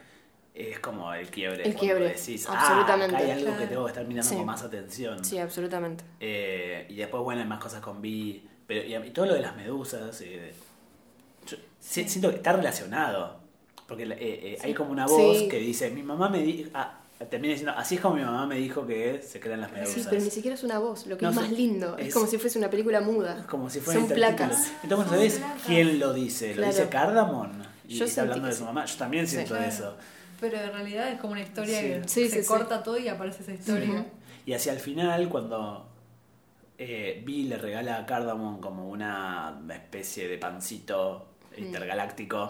es 0.54 0.80
como 0.80 1.12
el 1.14 1.30
quiebre. 1.32 1.58
El 1.64 1.74
cuando 1.74 1.80
quiebre, 1.80 2.10
decís, 2.10 2.48
absolutamente. 2.48 3.16
Ah, 3.16 3.20
acá 3.20 3.26
hay 3.26 3.32
algo 3.42 3.58
que 3.58 3.66
tengo 3.68 3.84
que 3.86 3.90
estar 3.90 4.06
mirando 4.06 4.30
Sí. 4.30 4.36
con 4.36 4.46
más 4.46 4.62
atención. 4.62 5.26
Sí, 5.26 5.38
absolutamente. 5.40 6.04
Eh, 6.20 6.86
y 6.90 6.96
después, 6.96 7.24
bueno, 7.24 7.42
hay 7.42 7.48
más 7.48 7.60
cosas 7.60 7.82
con 7.82 8.02
Vi. 8.02 8.48
Pero, 8.68 8.86
y, 8.86 9.08
y 9.08 9.10
todo 9.12 9.26
lo 9.26 9.34
de 9.34 9.42
las 9.42 9.56
medusas. 9.56 10.22
eh, 10.22 10.54
yo 11.48 11.58
si- 11.80 12.08
siento 12.08 12.30
que 12.30 12.36
está 12.36 12.54
relacionado. 12.54 13.40
Porque 13.88 14.04
eh, 14.04 14.16
eh, 14.20 14.58
hay 14.62 14.74
como 14.76 14.92
una 14.92 15.08
voz 15.08 15.40
Sí. 15.40 15.48
que 15.50 15.58
dice: 15.58 15.90
Mi 15.90 16.04
mamá 16.04 16.30
me 16.30 16.44
dijo. 16.44 16.70
Termina 17.30 17.52
diciendo: 17.54 17.74
Así 17.78 17.96
es 17.96 18.02
como 18.02 18.16
mi 18.16 18.22
mamá 18.24 18.46
me 18.48 18.56
dijo 18.56 18.86
que 18.86 19.22
se 19.22 19.40
crean 19.40 19.62
las 19.62 19.72
medusas. 19.72 19.94
Sí, 19.96 20.08
pero 20.10 20.22
ni 20.22 20.30
siquiera 20.32 20.56
es 20.56 20.64
una 20.64 20.80
voz, 20.80 21.06
lo 21.08 21.18
que 21.18 21.24
No 21.26 21.30
es 21.32 21.36
más 21.36 21.52
lindo. 21.52 21.98
Es, 21.98 22.08
es- 22.08 22.14
como 22.14 22.28
si 22.28 22.38
fuese 22.38 22.58
una 22.58 22.70
película 22.70 23.02
muda. 23.02 23.46
Como 23.50 23.70
si 23.70 23.80
fueran 23.80 24.08
Son 24.08 24.16
placas. 24.16 24.72
Entonces, 24.84 25.08
Son 25.08 25.16
sabes 25.18 25.34
placas. 25.40 25.62
quién 25.66 26.00
lo 26.00 26.14
dice, 26.14 26.50
lo 26.50 26.56
Claro. 26.56 26.74
dice 26.74 26.90
Cardamon. 26.90 27.52
Y 27.88 27.96
Yo 27.98 28.06
está 28.06 28.22
hablando 28.22 28.48
de 28.48 28.54
su 28.54 28.64
mamá. 28.64 28.86
Yo 28.86 28.98
también 28.98 29.28
Sí. 29.28 29.36
siento 29.36 29.56
Claro. 29.56 29.70
eso. 29.70 29.96
Pero 30.40 30.58
en 30.58 30.72
realidad 30.74 31.10
es 31.12 31.20
como 31.20 31.34
una 31.34 31.42
historia 31.42 31.80
Sí. 31.80 31.86
que 31.88 32.02
Sí, 32.08 32.24
se 32.30 32.36
sí, 32.38 32.42
sí. 32.42 32.48
corta 32.48 32.82
todo 32.82 32.98
y 32.98 33.08
aparece 33.08 33.44
esa 33.44 33.54
historia. 33.54 34.06
Y 34.46 34.54
hacia 34.54 34.74
el 34.74 34.80
final, 34.80 35.30
cuando 35.30 35.88
eh, 36.78 37.22
Vi 37.24 37.44
le 37.44 37.58
regala 37.58 37.98
a 37.98 38.06
Cardamon 38.08 38.60
como 38.60 38.90
una 38.90 39.62
especie 39.72 40.28
de 40.28 40.40
pancito 40.40 41.28
intergaláctico 41.58 42.50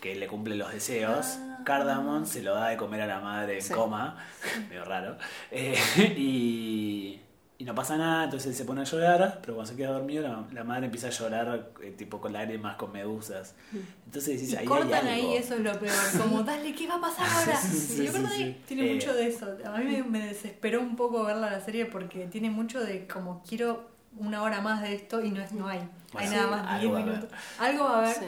que 0.00 0.14
le 0.14 0.26
cumple 0.26 0.54
los 0.56 0.72
deseos, 0.72 1.26
Ah. 1.38 1.55
Cardamon 1.66 2.24
se 2.26 2.42
lo 2.42 2.54
da 2.54 2.68
de 2.68 2.76
comer 2.76 3.02
a 3.02 3.06
la 3.06 3.20
madre 3.20 3.56
en 3.56 3.62
Sí. 3.62 3.74
coma, 3.74 4.16
medio 4.70 4.84
raro, 4.84 5.16
eh, 5.50 5.76
y, 6.16 7.20
y 7.58 7.64
no 7.64 7.74
pasa 7.74 7.96
nada, 7.96 8.24
entonces 8.24 8.48
él 8.50 8.54
se 8.54 8.64
pone 8.64 8.82
a 8.82 8.84
llorar, 8.84 9.38
pero 9.40 9.54
cuando 9.54 9.70
se 9.72 9.76
queda 9.76 9.90
dormido 9.90 10.22
la, 10.22 10.44
la 10.52 10.62
madre 10.64 10.86
empieza 10.86 11.06
a 11.08 11.10
llorar 11.10 11.70
eh, 11.82 11.90
tipo 11.96 12.20
con 12.20 12.32
lágrimas, 12.32 12.76
con 12.76 12.92
medusas. 12.92 13.54
Entonces 14.04 14.34
decís, 14.34 14.52
Y 14.52 14.56
ahí 14.56 14.64
cortan 14.66 15.06
hay 15.06 15.20
algo. 15.20 15.30
ahí, 15.32 15.36
eso 15.38 15.54
es 15.54 15.60
lo 15.60 15.72
peor. 15.78 15.94
Como, 16.22 16.42
dale, 16.42 16.74
¿qué 16.74 16.86
va 16.86 16.96
a 16.96 17.00
pasar 17.00 17.26
ahora? 17.28 17.56
Sí, 17.60 18.04
yo 18.06 18.12
creo 18.12 18.26
sí, 18.28 18.32
que 18.36 18.44
sí. 18.44 18.56
tiene 18.68 18.90
Eh, 18.90 18.94
mucho 18.94 19.12
de 19.14 19.26
eso. 19.28 19.46
A 19.64 19.78
mí 19.78 20.02
me, 20.02 20.20
desesperó 20.26 20.80
un 20.80 20.96
poco 20.96 21.24
verla 21.24 21.50
la 21.50 21.60
serie 21.60 21.86
porque 21.86 22.26
tiene 22.26 22.50
mucho 22.50 22.80
de 22.80 23.06
como 23.06 23.42
quiero 23.48 23.88
una 24.18 24.42
hora 24.42 24.60
más 24.62 24.82
de 24.82 24.94
esto 24.94 25.22
y 25.22 25.30
no 25.30 25.42
es 25.42 25.52
no 25.52 25.66
hay. 25.68 25.80
Bueno, 26.12 26.30
hay 26.30 26.36
nada 26.36 26.46
más 26.48 26.66
algo 26.68 26.80
10 26.80 26.92
va 26.94 26.98
a 26.98 27.02
haber. 27.02 27.14
minutos. 27.16 27.38
Algo 27.58 27.84
va 27.84 27.94
a 27.94 27.98
haber. 28.04 28.14
Sí. 28.16 28.24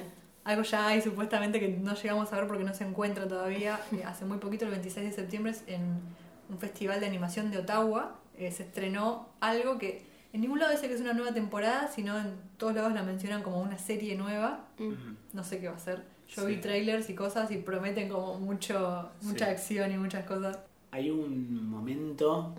Algo 0.49 0.63
ya 0.63 0.87
hay 0.87 1.03
supuestamente 1.03 1.61
que 1.61 1.69
no 1.69 1.95
llegamos 1.95 2.33
a 2.33 2.37
ver 2.37 2.47
porque 2.47 2.65
no 2.65 2.73
se 2.73 2.83
encuentra 2.83 3.29
todavía. 3.29 3.79
Eh, 3.93 4.03
Hace 4.05 4.25
muy 4.25 4.39
poquito, 4.39 4.65
el 4.65 4.71
26 4.71 5.05
de 5.11 5.13
septiembre, 5.13 5.53
en 5.67 6.01
un 6.49 6.59
festival 6.59 7.01
de 7.01 7.07
animación 7.07 7.51
de 7.51 7.59
Ottawa, 7.59 8.17
eh, 8.39 8.51
se 8.51 8.63
estrenó 8.63 9.29
algo 9.41 9.77
que 9.77 10.07
en 10.33 10.41
ningún 10.41 10.59
lado 10.59 10.73
dice 10.73 10.89
que 10.89 10.95
es 10.95 11.03
una 11.03 11.13
nueva 11.13 11.33
temporada, 11.35 11.89
sino 11.89 12.19
en 12.19 12.33
todos 12.57 12.75
lados 12.75 12.95
la 12.95 13.03
mencionan 13.03 13.43
como 13.43 13.61
una 13.61 13.77
serie 13.77 14.17
nueva. 14.17 14.65
Ujú. 14.79 14.95
No 15.35 15.45
sé 15.45 15.61
qué 15.61 15.69
va 15.69 15.77
a 15.77 15.81
ser. 15.81 16.03
Yo 16.29 16.43
Sí. 16.47 16.55
vi 16.55 16.57
trailers 16.63 17.11
y 17.11 17.15
cosas 17.15 17.51
y 17.51 17.59
prometen 17.59 18.09
como 18.09 18.39
mucho 18.39 19.11
mucha 19.21 19.45
Sí. 19.45 19.51
acción 19.51 19.93
y 19.93 19.99
muchas 19.99 20.25
cosas. 20.25 20.59
Hay 20.93 21.11
un 21.11 21.69
momento 21.69 22.55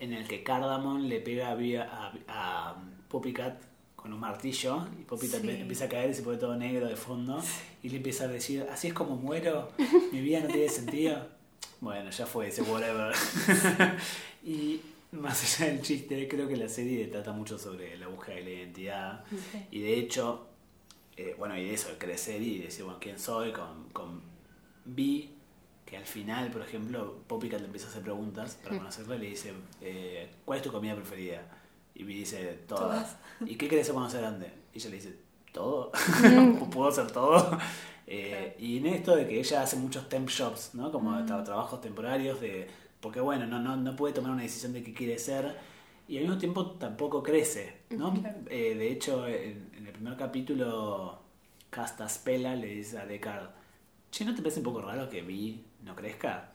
en 0.00 0.12
el 0.14 0.26
que 0.26 0.42
Cardamon 0.42 1.08
le 1.08 1.20
pega 1.20 1.50
a, 1.50 1.52
a, 1.52 2.70
a 2.70 2.76
Poppycat 3.08 3.54
con 4.00 4.12
un 4.12 4.20
martillo 4.20 4.86
y 4.98 5.02
Poppycat 5.04 5.42
Sí. 5.42 5.50
empieza 5.50 5.84
a 5.84 5.88
caer 5.88 6.10
y 6.10 6.14
se 6.14 6.22
pone 6.22 6.38
todo 6.38 6.56
negro 6.56 6.86
de 6.88 6.96
fondo 6.96 7.42
y 7.82 7.88
le 7.90 7.98
empieza 7.98 8.24
a 8.24 8.28
decir, 8.28 8.66
así 8.70 8.88
es 8.88 8.94
como 8.94 9.16
muero, 9.16 9.70
mi 10.12 10.20
vida 10.20 10.40
no 10.40 10.48
tiene 10.48 10.68
sentido. 10.68 11.26
Bueno, 11.82 12.10
ya 12.10 12.26
fue 12.26 12.48
ese 12.48 12.60
whatever. 12.60 13.10
y 14.44 14.80
más 15.12 15.58
allá 15.60 15.72
del 15.72 15.80
chiste, 15.80 16.28
creo 16.28 16.46
que 16.46 16.56
la 16.56 16.68
serie 16.68 17.06
trata 17.06 17.32
mucho 17.32 17.58
sobre 17.58 17.96
la 17.96 18.06
búsqueda 18.08 18.34
de 18.36 18.42
la 18.42 18.50
identidad 18.50 19.24
y 19.70 19.80
de 19.80 19.94
hecho, 19.98 20.46
eh, 21.16 21.34
bueno, 21.38 21.56
y 21.58 21.64
de 21.64 21.72
eso, 21.72 21.88
crecer 21.98 22.42
y 22.42 22.58
decir, 22.58 22.84
bueno, 22.84 22.98
quién 23.00 23.18
soy, 23.18 23.52
con, 23.52 23.88
con 23.94 24.20
Vi, 24.84 25.30
que 25.86 25.96
al 25.96 26.04
final, 26.04 26.50
por 26.50 26.60
ejemplo, 26.60 27.16
Poppycat 27.26 27.60
le 27.60 27.66
empieza 27.66 27.86
a 27.86 27.90
hacer 27.90 28.02
preguntas 28.02 28.58
para 28.62 28.76
conocerla 28.76 29.16
y 29.16 29.18
le 29.20 29.26
dice, 29.30 29.52
eh, 29.80 30.28
¿cuál 30.44 30.58
es 30.58 30.62
tu 30.62 30.70
comida 30.70 30.94
preferida? 30.94 31.42
Y 32.00 32.04
Vi 32.04 32.14
dice, 32.14 32.58
todas. 32.66 33.16
¿Y 33.44 33.56
qué 33.56 33.68
querés 33.68 33.86
ser 33.86 33.94
cuando 33.94 34.10
seas 34.10 34.22
grande? 34.22 34.50
Y 34.72 34.78
ella 34.78 34.90
le 34.90 34.96
dice, 34.96 35.16
todo, 35.52 35.92
puedo 36.72 36.88
hacer 36.88 37.10
todo. 37.10 37.58
Eh, 38.06 38.56
y 38.58 38.78
en 38.78 38.86
esto 38.86 39.14
de 39.16 39.26
que 39.26 39.38
ella 39.38 39.62
hace 39.62 39.76
muchos 39.76 40.08
temp 40.08 40.28
jobs, 40.36 40.74
¿no? 40.74 40.90
Como 40.90 41.12
tra- 41.20 41.44
trabajos 41.44 41.80
temporarios, 41.80 42.40
de 42.40 42.68
porque 43.00 43.20
bueno, 43.20 43.46
no, 43.46 43.58
no, 43.60 43.76
no 43.76 43.96
puede 43.96 44.14
tomar 44.14 44.30
una 44.32 44.42
decisión 44.42 44.72
de 44.72 44.82
qué 44.82 44.92
quiere 44.92 45.18
ser 45.18 45.56
y 46.08 46.16
al 46.18 46.24
mismo 46.24 46.38
tiempo 46.38 46.72
tampoco 46.72 47.22
crece, 47.22 47.82
¿no? 47.90 48.12
Eh, 48.48 48.74
de 48.74 48.90
hecho, 48.92 49.26
en, 49.26 49.70
en 49.76 49.86
el 49.86 49.92
primer 49.92 50.16
capítulo, 50.16 51.20
Casta 51.70 52.08
Spela 52.08 52.56
le 52.56 52.66
dice 52.68 52.98
a 52.98 53.06
Deckard, 53.06 53.50
che, 54.10 54.24
¿no 54.24 54.34
te 54.34 54.42
parece 54.42 54.60
un 54.60 54.64
poco 54.64 54.82
raro 54.82 55.08
que 55.08 55.22
Vi 55.22 55.64
no 55.84 55.94
crezca? 55.94 56.52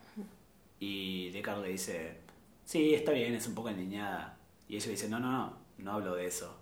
Y 0.80 1.30
Deckard 1.32 1.62
le 1.64 1.70
dice, 1.70 2.18
sí, 2.66 2.94
está 2.94 3.12
bien, 3.14 3.34
es 3.34 3.48
un 3.48 3.56
poco 3.56 3.70
enniñada. 3.70 4.35
Y 4.68 4.76
ella 4.78 4.90
dice, 4.90 5.08
no, 5.10 5.20
no, 5.20 5.32
no, 5.32 5.54
no 5.78 5.92
hablo 5.94 6.16
de 6.16 6.26
eso. 6.28 6.56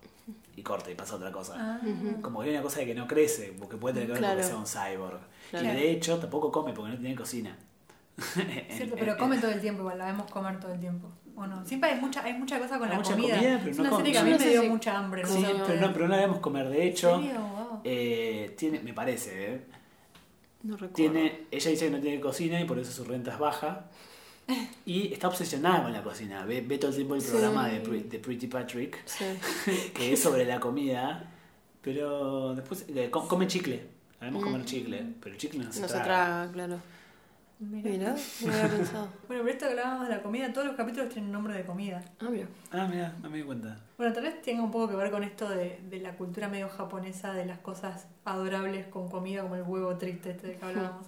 Y 0.55 0.61
corta 0.63 0.89
y 0.91 0.95
pasa 0.95 1.15
otra 1.15 1.31
cosa. 1.31 1.55
Ah. 1.57 1.81
Como 2.21 2.39
que 2.41 2.47
hay 2.49 2.53
una 2.55 2.63
cosa 2.63 2.79
de 2.79 2.85
que 2.87 2.95
no 2.95 3.07
crece, 3.07 3.53
porque 3.59 3.75
puede 3.77 3.95
tener 3.95 4.07
que 4.07 4.13
ver 4.13 4.19
Claro. 4.21 4.35
con 4.35 4.41
que 4.41 4.47
sea 4.47 4.57
un 4.57 4.65
cyborg. 4.95 5.19
Claro. 5.49 5.65
Y 5.67 5.71
de 5.71 5.91
hecho 5.91 6.17
tampoco 6.19 6.51
come 6.51 6.73
porque 6.73 6.91
no 6.93 6.97
tiene 6.99 7.15
cocina. 7.15 7.57
Cierto, 8.69 8.95
pero 8.97 9.17
come 9.17 9.37
todo 9.39 9.51
el 9.51 9.59
tiempo, 9.59 9.81
igual 9.81 9.97
la 9.97 10.05
vemos 10.05 10.29
comer 10.31 10.59
todo 10.59 10.71
el 10.73 10.79
tiempo. 10.79 11.09
¿O 11.35 11.47
no? 11.47 11.65
Siempre 11.65 11.89
hay 11.89 11.99
mucha, 11.99 12.23
hay 12.23 12.33
mucha 12.33 12.59
cosa 12.59 12.77
con 12.77 12.83
Hay 12.87 12.91
la 12.91 12.97
mucha 12.97 13.13
comida. 13.13 13.35
comida, 13.35 13.57
pero 13.59 13.71
es 13.71 13.77
no 13.77 13.83
una 13.85 13.97
serie 13.97 14.11
que 14.11 14.17
a 14.19 14.23
mí 14.23 14.31
no 14.31 14.37
me 14.37 14.47
dio 14.49 14.61
si- 14.61 14.69
mucha 14.69 14.97
hambre. 14.97 15.25
Sí, 15.25 15.41
no 15.41 15.65
pero 15.65 15.81
no, 15.81 15.93
pero 15.93 16.05
no 16.05 16.11
la 16.11 16.17
debemos 16.17 16.39
comer. 16.39 16.69
De 16.69 16.87
hecho. 16.87 17.19
Wow. 17.19 17.81
eh, 17.83 18.53
tiene, 18.57 18.79
me 18.81 18.93
parece, 18.93 19.53
¿eh? 19.55 19.61
No 20.61 20.73
recuerdo. 20.75 20.93
Tiene, 20.95 21.47
ella 21.49 21.71
dice 21.71 21.85
que 21.85 21.91
no 21.91 21.99
tiene 21.99 22.21
cocina 22.21 22.61
y 22.61 22.65
por 22.65 22.77
eso 22.77 22.91
su 22.91 23.03
renta 23.03 23.31
es 23.33 23.39
baja. 23.39 23.85
Y 24.86 25.13
está 25.13 25.27
obsesionada 25.29 25.84
con 25.84 25.93
la 25.93 26.03
cocina. 26.03 26.45
Ve, 26.45 26.62
ve 26.62 26.77
todo 26.77 26.89
el 26.91 26.95
tiempo 26.97 27.15
el 27.15 27.21
Sí. 27.21 27.32
programa 27.32 27.67
de, 27.69 27.79
de 27.79 28.19
Pretty 28.19 28.47
Patrick, 28.47 28.97
Sí. 29.06 29.25
que 29.95 30.13
es 30.13 30.21
sobre 30.21 30.45
la 30.45 30.60
comida. 30.60 31.29
Pero 31.82 32.53
después 32.56 32.86
eh, 32.89 33.10
co- 33.10 33.27
come 33.27 33.47
chicle. 33.47 33.88
La 34.19 34.27
vemos 34.27 34.43
comer 34.43 34.62
Mm. 34.62 34.65
chicle. 34.65 35.06
Pero 35.21 35.34
el 35.36 35.39
chicle 35.41 35.63
no 35.63 35.71
se 35.71 35.82
No 35.82 35.88
se 35.88 35.99
traga. 35.99 36.51
claro. 36.51 36.79
Mira. 37.60 37.89
Mira, 37.91 38.15
no 38.45 38.51
había 38.53 38.67
pensado. 38.77 39.08
Bueno, 39.27 39.43
pero 39.43 39.47
esto 39.47 39.65
que 39.65 39.71
hablábamos 39.71 40.08
de 40.10 40.15
la 40.15 40.21
comida, 40.21 40.51
todos 40.51 40.67
los 40.67 40.75
capítulos 40.75 41.08
tienen 41.10 41.32
nombre 41.32 41.53
de 41.53 41.63
comida. 41.65 42.03
Ah, 42.19 42.27
mira. 42.29 42.47
Ah, 42.71 42.88
mira, 42.91 43.15
no 43.21 43.29
me 43.29 43.38
di 43.38 43.43
cuenta. 43.43 43.77
Bueno, 43.97 44.12
tal 44.12 44.23
vez 44.23 44.41
tenga 44.41 44.63
un 44.63 44.71
poco 44.71 44.89
que 44.89 44.95
ver 44.97 45.12
con 45.12 45.23
esto 45.23 45.47
de, 45.47 45.79
de 45.89 45.99
la 45.99 46.17
cultura 46.17 46.49
medio 46.49 46.67
japonesa, 46.67 47.32
de 47.34 47.45
las 47.45 47.60
cosas 47.60 48.08
adorables 48.25 48.88
con 48.88 49.10
comida, 49.10 49.43
como 49.43 49.56
el 49.56 49.62
huevo 49.63 49.95
triste 49.97 50.32
este 50.32 50.47
del 50.47 50.58
que 50.58 50.65
hablábamos. 50.65 51.08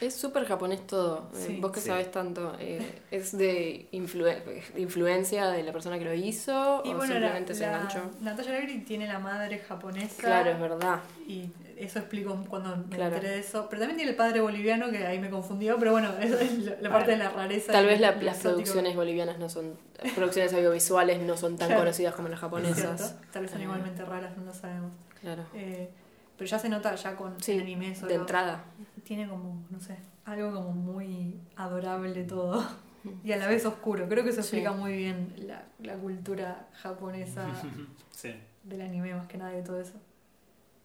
Es 0.00 0.14
súper 0.14 0.46
japonés 0.46 0.86
todo. 0.86 1.28
Eh, 1.34 1.44
Sí. 1.46 1.58
Vos 1.60 1.72
que 1.72 1.80
Sí. 1.80 1.88
sabés 1.88 2.10
tanto. 2.10 2.54
eh, 2.58 3.00
¿Es 3.10 3.36
de, 3.36 3.88
de 3.92 4.62
influencia 4.76 5.48
de 5.50 5.62
la 5.62 5.72
persona 5.72 5.98
que 5.98 6.04
lo 6.04 6.14
hizo 6.14 6.82
Y 6.84 6.90
o 6.92 6.96
bueno, 6.96 7.14
la, 7.14 7.20
simplemente 7.20 7.54
se 7.54 7.64
enganchó? 7.66 8.10
Natalia 8.20 8.52
Lagri 8.52 8.78
tiene 8.80 9.06
la 9.06 9.18
madre 9.18 9.58
japonesa. 9.58 10.22
Claro, 10.22 10.50
es 10.50 10.60
verdad. 10.60 11.00
Y 11.26 11.50
eso 11.76 11.98
explico 11.98 12.42
cuando 12.48 12.76
me 12.76 12.96
Claro. 12.96 13.14
enteré 13.16 13.34
de 13.34 13.40
eso. 13.40 13.66
Pero 13.68 13.80
también 13.80 13.96
tiene 13.98 14.10
el 14.12 14.16
padre 14.16 14.40
boliviano, 14.40 14.90
que 14.90 15.06
ahí 15.06 15.18
me 15.18 15.28
confundió, 15.30 15.76
pero 15.78 15.92
bueno, 15.92 16.10
eso 16.20 16.38
es 16.40 16.58
la, 16.64 16.76
la 16.80 16.90
parte 16.90 17.10
de 17.12 17.16
la 17.18 17.30
rareza. 17.30 17.72
Tal 17.72 17.86
vez 17.86 18.00
la- 18.00 18.12
las 18.16 18.38
producciones 18.38 18.96
bolivianas 18.96 19.38
no 19.38 19.48
son. 19.48 19.74
Las 20.02 20.12
producciones 20.14 20.52
audiovisuales 20.54 21.20
no 21.20 21.36
son 21.36 21.56
tan 21.58 21.68
Claro. 21.68 21.82
conocidas 21.82 22.14
como 22.14 22.28
las 22.28 22.40
japonesas. 22.40 23.16
Tal 23.32 23.42
vez 23.42 23.50
son 23.50 23.60
Eh. 23.60 23.64
igualmente 23.64 24.02
raras, 24.04 24.36
no 24.38 24.44
lo 24.46 24.54
sabemos. 24.54 24.92
Claro. 25.20 25.44
Eh, 25.54 25.90
pero 26.38 26.48
ya 26.48 26.58
se 26.58 26.70
nota 26.70 26.94
ya 26.94 27.16
con 27.16 27.38
Sí, 27.42 27.52
el 27.52 27.60
anime 27.60 27.94
solo. 27.94 28.08
de 28.08 28.14
entrada. 28.14 28.64
Tiene 29.04 29.28
como, 29.28 29.66
no 29.70 29.80
sé, 29.80 29.96
algo 30.24 30.52
como 30.52 30.72
muy 30.72 31.40
adorable 31.56 32.24
todo. 32.24 32.64
Y 33.24 33.32
a 33.32 33.38
la 33.38 33.46
vez 33.48 33.64
oscuro. 33.64 34.06
Creo 34.10 34.22
que 34.24 34.28
eso 34.28 34.42
Sí. 34.42 34.56
explica 34.58 34.72
muy 34.72 34.94
bien 34.94 35.32
la, 35.38 35.64
la 35.78 35.94
cultura 35.94 36.68
japonesa 36.82 37.48
Sí. 38.10 38.34
del 38.62 38.82
anime, 38.82 39.14
más 39.14 39.26
que 39.26 39.38
nada 39.38 39.52
de 39.52 39.62
todo 39.62 39.80
eso. 39.80 39.94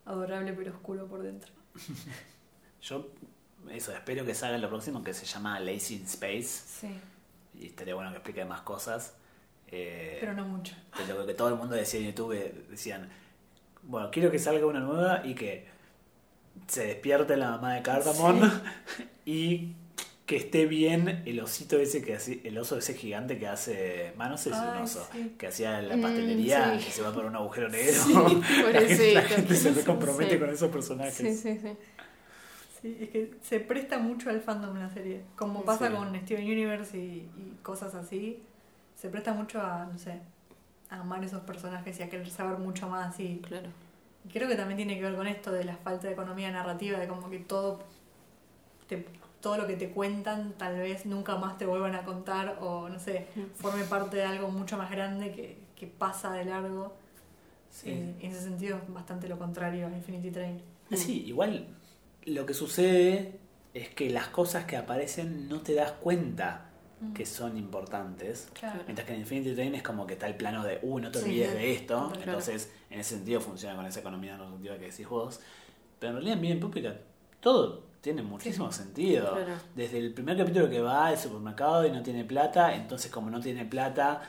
Adorable 0.06 0.54
pero 0.54 0.72
oscuro 0.72 1.08
por 1.08 1.22
dentro. 1.24 1.52
Yo, 2.82 3.10
eso, 3.70 3.92
espero 3.92 4.24
que 4.26 4.34
salga 4.34 4.58
lo 4.58 4.70
próximo 4.70 5.04
que 5.04 5.14
se 5.14 5.26
llama 5.26 5.60
Lazy 5.60 5.96
in 5.96 6.04
Space. 6.04 6.44
Sí, 6.44 6.88
Y 7.60 7.66
estaría 7.68 7.96
bueno 7.96 8.12
que 8.12 8.18
explique 8.18 8.46
más 8.46 8.62
cosas. 8.62 9.16
Eh, 9.68 10.18
pero 10.22 10.34
no 10.36 10.46
mucho. 10.48 10.74
de 11.06 11.14
lo 11.14 11.26
que 11.26 11.34
todo 11.34 11.50
el 11.50 11.56
mundo 11.56 11.76
decía 11.76 12.00
en 12.00 12.06
YouTube, 12.08 12.34
decían, 12.70 13.10
bueno, 13.84 14.10
quiero 14.12 14.32
que 14.32 14.40
salga 14.40 14.66
una 14.68 14.80
nueva 14.80 15.26
y 15.26 15.36
que 15.36 15.68
se 16.68 16.86
despierte 16.88 17.38
la 17.38 17.52
mamá 17.52 17.76
de 17.76 17.82
Cardamon 17.82 18.40
y 19.26 19.74
que 20.26 20.38
esté 20.38 20.66
bien 20.66 21.22
el 21.28 21.40
osito 21.40 21.78
ese 21.78 22.04
que 22.04 22.16
hace, 22.16 22.42
el 22.44 22.58
oso 22.58 22.78
ese 22.80 22.96
gigante 22.96 23.38
que 23.38 23.48
hace, 23.48 24.12
sé 24.38 24.50
si 24.50 24.56
es 24.56 24.62
un 24.64 24.78
oso, 24.82 25.08
sí. 25.12 25.36
que 25.38 25.48
hacía 25.48 25.82
la 25.84 25.98
Mm, 25.98 26.02
pastelería 26.02 26.80
sí. 26.80 26.86
que 26.86 26.92
se 26.92 27.02
va 27.04 27.14
por 27.14 27.26
un 27.26 27.36
agujero 27.36 27.70
negro. 27.70 27.94
Sí, 27.94 28.14
la, 28.14 28.82
gente, 28.82 29.14
la 29.14 29.22
gente 29.22 29.56
se 29.56 29.84
compromete 29.84 30.34
Sí. 30.34 30.40
con 30.40 30.50
esos 30.50 30.72
personajes. 30.72 31.16
Sí, 31.16 31.36
sí, 31.36 31.60
sí. 31.62 31.70
Sí, 32.82 32.98
es 33.02 33.10
que 33.10 33.32
se 33.44 33.60
presta 33.60 34.00
mucho 34.00 34.30
al 34.32 34.42
fandom 34.42 34.78
la 34.80 34.90
serie. 34.90 35.22
Como 35.36 35.64
pasa 35.64 35.90
Sí. 35.90 35.94
con 35.96 36.16
Steven 36.22 36.44
Universe 36.46 36.98
y, 36.98 37.02
y 37.38 37.58
cosas 37.62 37.94
así, 37.96 38.42
se 38.96 39.10
presta 39.10 39.34
mucho 39.34 39.62
a, 39.62 39.86
no 39.92 39.98
sé, 40.00 40.20
a 40.90 41.02
amar 41.02 41.24
esos 41.24 41.42
personajes 41.42 42.00
y 42.00 42.04
a 42.04 42.10
querer 42.10 42.30
saber 42.32 42.58
mucho 42.58 42.88
más. 42.90 43.20
Y 43.20 43.38
Claro. 43.48 43.70
Y 44.26 44.30
creo 44.32 44.48
que 44.48 44.56
también 44.56 44.78
tiene 44.78 44.96
que 44.96 45.04
ver 45.04 45.16
con 45.16 45.28
esto 45.28 45.52
de 45.52 45.64
la 45.64 45.76
falta 45.78 46.08
de 46.08 46.14
economía 46.14 46.52
narrativa, 46.52 47.00
de 47.00 47.08
como 47.08 47.30
que 47.30 47.40
todo, 47.40 47.80
te- 48.88 49.06
todo 49.42 49.58
lo 49.58 49.68
que 49.68 49.76
te 49.76 49.90
cuentan 49.90 50.54
tal 50.58 50.78
vez 50.78 51.06
nunca 51.06 51.36
más 51.38 51.58
te 51.58 51.66
vuelvan 51.66 51.96
a 51.96 52.04
contar 52.04 52.58
o, 52.62 52.90
no 52.90 53.00
sé, 53.00 53.28
forme 53.56 53.84
parte 53.84 54.18
de 54.18 54.24
algo 54.24 54.50
mucho 54.50 54.78
más 54.78 54.90
grande 54.90 55.32
que, 55.32 55.58
que 55.76 55.88
pasa 55.88 56.34
de 56.34 56.46
largo. 56.46 56.94
Sí. 57.70 57.90
Eh, 57.90 58.16
en 58.22 58.32
ese 58.32 58.42
sentido 58.42 58.78
es 58.78 58.94
bastante 58.94 59.28
lo 59.28 59.38
contrario 59.38 59.88
a 59.88 59.92
Infinity 59.92 60.32
Train. 60.32 60.62
Sí, 60.94 61.24
igual 61.26 61.68
lo 62.26 62.46
que 62.46 62.54
sucede 62.54 63.38
es 63.74 63.90
que 63.90 64.10
las 64.10 64.28
cosas 64.30 64.66
que 64.66 64.78
aparecen 64.78 65.50
no 65.50 65.62
te 65.62 65.74
das 65.74 65.92
cuenta 65.92 66.70
que 67.14 67.26
son 67.26 67.58
importantes. 67.58 68.50
Claro. 68.54 68.82
Mientras 68.86 69.08
que 69.08 69.14
en 69.14 69.22
Infinity 69.22 69.54
Train 69.54 69.76
es 69.76 69.84
como 69.84 70.08
que 70.08 70.14
está 70.14 70.28
el 70.28 70.36
plano 70.36 70.64
de, 70.64 70.80
uh, 70.82 71.00
no 71.00 71.12
te 71.12 71.20
olvides 71.20 71.52
sí. 71.52 71.58
de 71.58 71.74
esto. 71.74 72.10
Claro. 72.14 72.22
Entonces, 72.24 72.72
en 72.90 73.00
ese 73.00 73.16
sentido 73.16 73.42
funciona 73.42 73.76
con 73.76 73.86
esa 73.86 74.00
economía 74.00 74.38
narrativa 74.38 74.78
que 74.78 74.86
decís 74.86 75.08
vos. 75.08 75.40
Pero 76.00 76.12
en 76.12 76.16
realidad, 76.16 76.36
en 76.36 76.42
Bien 76.42 76.60
Pública, 76.60 76.96
todo 77.40 77.84
tiene 78.02 78.22
muchísimo 78.22 78.72
sentido. 78.72 79.32
Claro. 79.32 79.54
Desde 79.76 79.98
el 79.98 80.14
primer 80.14 80.38
capítulo 80.38 80.70
que 80.70 80.80
va 80.80 81.08
al 81.08 81.18
supermercado 81.18 81.88
y 81.88 81.92
no 81.92 82.04
tiene 82.04 82.24
plata, 82.24 82.76
entonces 82.76 83.12
como 83.12 83.30
no 83.30 83.40
tiene 83.40 83.66
plata, 83.66 84.22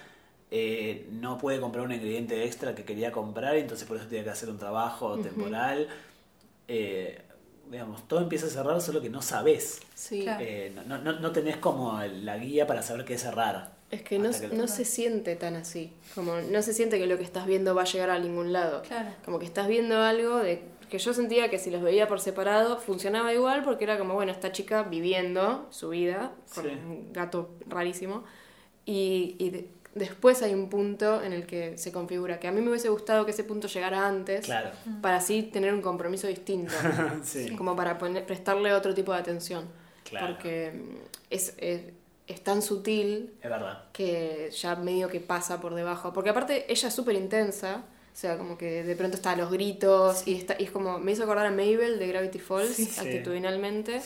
eh, 0.51 1.09
no 1.13 1.37
puede 1.37 1.61
comprar 1.61 1.85
un 1.85 1.93
ingrediente 1.93 2.45
extra 2.45 2.75
que 2.75 2.85
quería 2.85 3.13
comprar, 3.13 3.57
y 3.57 3.61
entonces 3.61 3.87
por 3.87 3.99
eso 3.99 4.07
tiene 4.07 4.25
que 4.25 4.31
hacer 4.31 4.49
un 4.49 4.59
trabajo 4.59 5.19
temporal. 5.19 5.89
Eh, 6.69 7.23
digamos, 7.71 8.07
todo 8.09 8.21
empieza 8.21 8.47
a 8.47 8.51
cerrar 8.51 8.81
solo 8.81 9.01
que 9.01 9.11
no 9.11 9.23
sabes. 9.23 9.81
Sí. 9.95 10.23
Claro. 10.23 10.45
Eh, 10.45 10.73
no, 10.87 10.99
no, 10.99 11.13
no 11.21 11.33
tenés 11.33 11.57
como 11.57 12.01
la 12.03 12.37
guía 12.39 12.67
para 12.67 12.83
saber 12.83 13.05
qué 13.05 13.19
cerrar. 13.19 13.75
Es 13.91 14.03
que 14.03 14.19
no, 14.19 14.31
que- 14.31 14.49
no 14.49 14.67
se 14.69 14.85
siente 14.85 15.37
tan 15.37 15.55
así. 15.57 15.93
Como 16.15 16.37
no 16.41 16.63
se 16.63 16.73
siente 16.75 16.99
que 16.99 17.07
lo 17.07 17.17
que 17.19 17.25
estás 17.25 17.47
viendo 17.47 17.75
va 17.75 17.83
a 17.83 17.85
llegar 17.85 18.11
a 18.11 18.19
ningún 18.19 18.53
lado. 18.53 18.83
Claro. 18.83 19.11
Como 19.25 19.39
que 19.39 19.45
estás 19.47 19.69
viendo 19.69 20.01
algo 20.03 20.39
de 20.39 20.63
que 20.91 20.99
yo 20.99 21.13
sentía 21.15 21.51
que 21.51 21.59
si 21.59 21.71
los 21.71 21.83
veía 21.83 22.07
por 22.09 22.21
separado 22.21 22.79
funcionaba 22.79 23.33
igual 23.35 23.63
porque 23.65 23.85
era 23.85 23.99
como, 23.99 24.15
bueno, 24.15 24.31
esta 24.33 24.53
chica 24.53 24.85
viviendo 24.85 25.67
su 25.71 25.89
vida 25.89 26.33
con 26.55 26.65
Sí. 26.65 26.71
un 26.71 27.13
gato 27.13 27.51
rarísimo. 27.67 28.25
Y, 28.89 29.37
después 29.97 30.43
hay 30.43 30.55
un 30.55 30.69
punto 30.69 31.23
en 31.23 31.33
el 31.33 31.45
que 31.47 31.77
se 31.77 31.91
configura 31.91 32.39
que 32.39 32.47
a 32.47 32.53
mí 32.53 32.61
me 32.61 32.69
hubiese 32.71 32.89
gustado 32.89 33.25
que 33.25 33.33
ese 33.33 33.43
punto 33.43 33.67
llegara 33.67 34.07
antes 34.07 34.45
Claro. 34.45 34.71
para 35.03 35.17
así 35.17 35.43
tener 35.43 35.75
un 35.75 35.83
compromiso 35.83 36.29
distinto. 36.29 36.73
sí. 37.25 37.51
como 37.57 37.75
para 37.75 37.99
poner, 37.99 38.25
prestarle 38.25 38.73
otro 38.73 38.95
tipo 38.95 39.13
de 39.13 39.19
atención. 39.19 39.65
Claro. 40.05 40.29
Porque 40.29 40.71
mm, 40.73 40.97
es, 41.31 41.55
es, 41.59 41.81
es 42.29 42.45
tan 42.45 42.63
sutil 42.63 43.33
Es 43.43 43.51
verdad. 43.51 43.85
que 43.93 44.51
ya 44.57 44.77
medio 44.77 45.09
que 45.09 45.19
pasa 45.21 45.61
por 45.61 45.75
debajo. 45.75 46.13
Porque 46.13 46.31
aparte 46.31 46.71
ella 46.73 46.89
es 46.89 46.95
súper 46.95 47.17
intensa, 47.17 47.83
o 48.13 48.17
sea, 48.19 48.39
como 48.39 48.57
que 48.57 48.83
de 48.85 48.97
pronto 48.97 49.17
está 49.17 49.33
a 49.33 49.37
los 49.37 49.51
gritos 49.51 50.27
y, 50.29 50.35
está, 50.37 50.55
y 50.59 50.65
es 50.65 50.71
como, 50.71 50.99
me 50.99 51.13
hizo 51.13 51.25
acordar 51.25 51.47
a 51.47 51.51
Mabel 51.51 51.99
de 51.99 52.07
Gravity 52.07 52.39
Falls, 52.39 52.75
Sí, 52.77 52.85
sí. 52.85 53.01
actitudinalmente. 53.01 54.01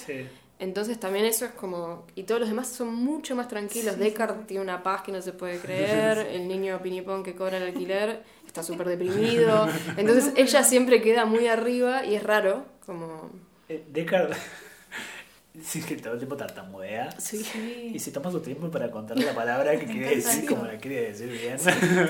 Sí. 0.61 0.65
Entonces 0.65 1.01
también 1.01 1.25
eso 1.25 1.45
es 1.47 1.53
como, 1.53 2.07
y 2.15 2.25
todos 2.25 2.41
los 2.41 2.49
demás 2.51 2.69
son 2.69 2.95
mucho 2.95 3.35
más 3.35 3.49
tranquilos. 3.49 3.99
Deckard 3.99 4.47
tiene 4.47 4.63
una 4.63 4.83
paz 4.83 5.03
que 5.03 5.13
no 5.13 5.23
se 5.23 5.33
puede 5.33 5.59
creer, 5.59 6.19
el 6.33 6.47
niño 6.49 6.81
pinipón 6.83 7.23
que 7.23 7.35
cobra 7.35 7.57
el 7.57 7.63
alquiler 7.65 8.23
está 8.47 8.63
súper 8.63 8.89
deprimido. 8.89 9.69
Entonces 9.97 10.33
ella 10.37 10.63
siempre 10.63 11.01
queda 11.01 11.25
muy 11.25 11.47
arriba 11.47 12.05
y 12.05 12.15
es 12.15 12.23
raro, 12.23 12.65
como... 12.85 13.31
Eh, 13.69 13.85
Deckard. 13.91 14.33
sí, 15.63 15.83
que 15.83 15.97
todo 15.97 16.13
el 16.15 16.19
tiempo 16.19 16.37
tartamudea. 16.37 17.11
Sí. 17.19 17.91
Y 17.95 17.99
se 17.99 18.11
toma 18.11 18.31
su 18.31 18.41
tiempo 18.41 18.71
para 18.71 18.91
contar 18.91 19.19
la 19.19 19.35
palabra 19.35 19.79
que 19.79 19.87
quiere 19.87 20.17
decir 20.17 20.47
como 20.49 20.65
la 20.65 20.77
quiere 20.79 21.13
decir 21.13 21.29
bien. 21.31 21.57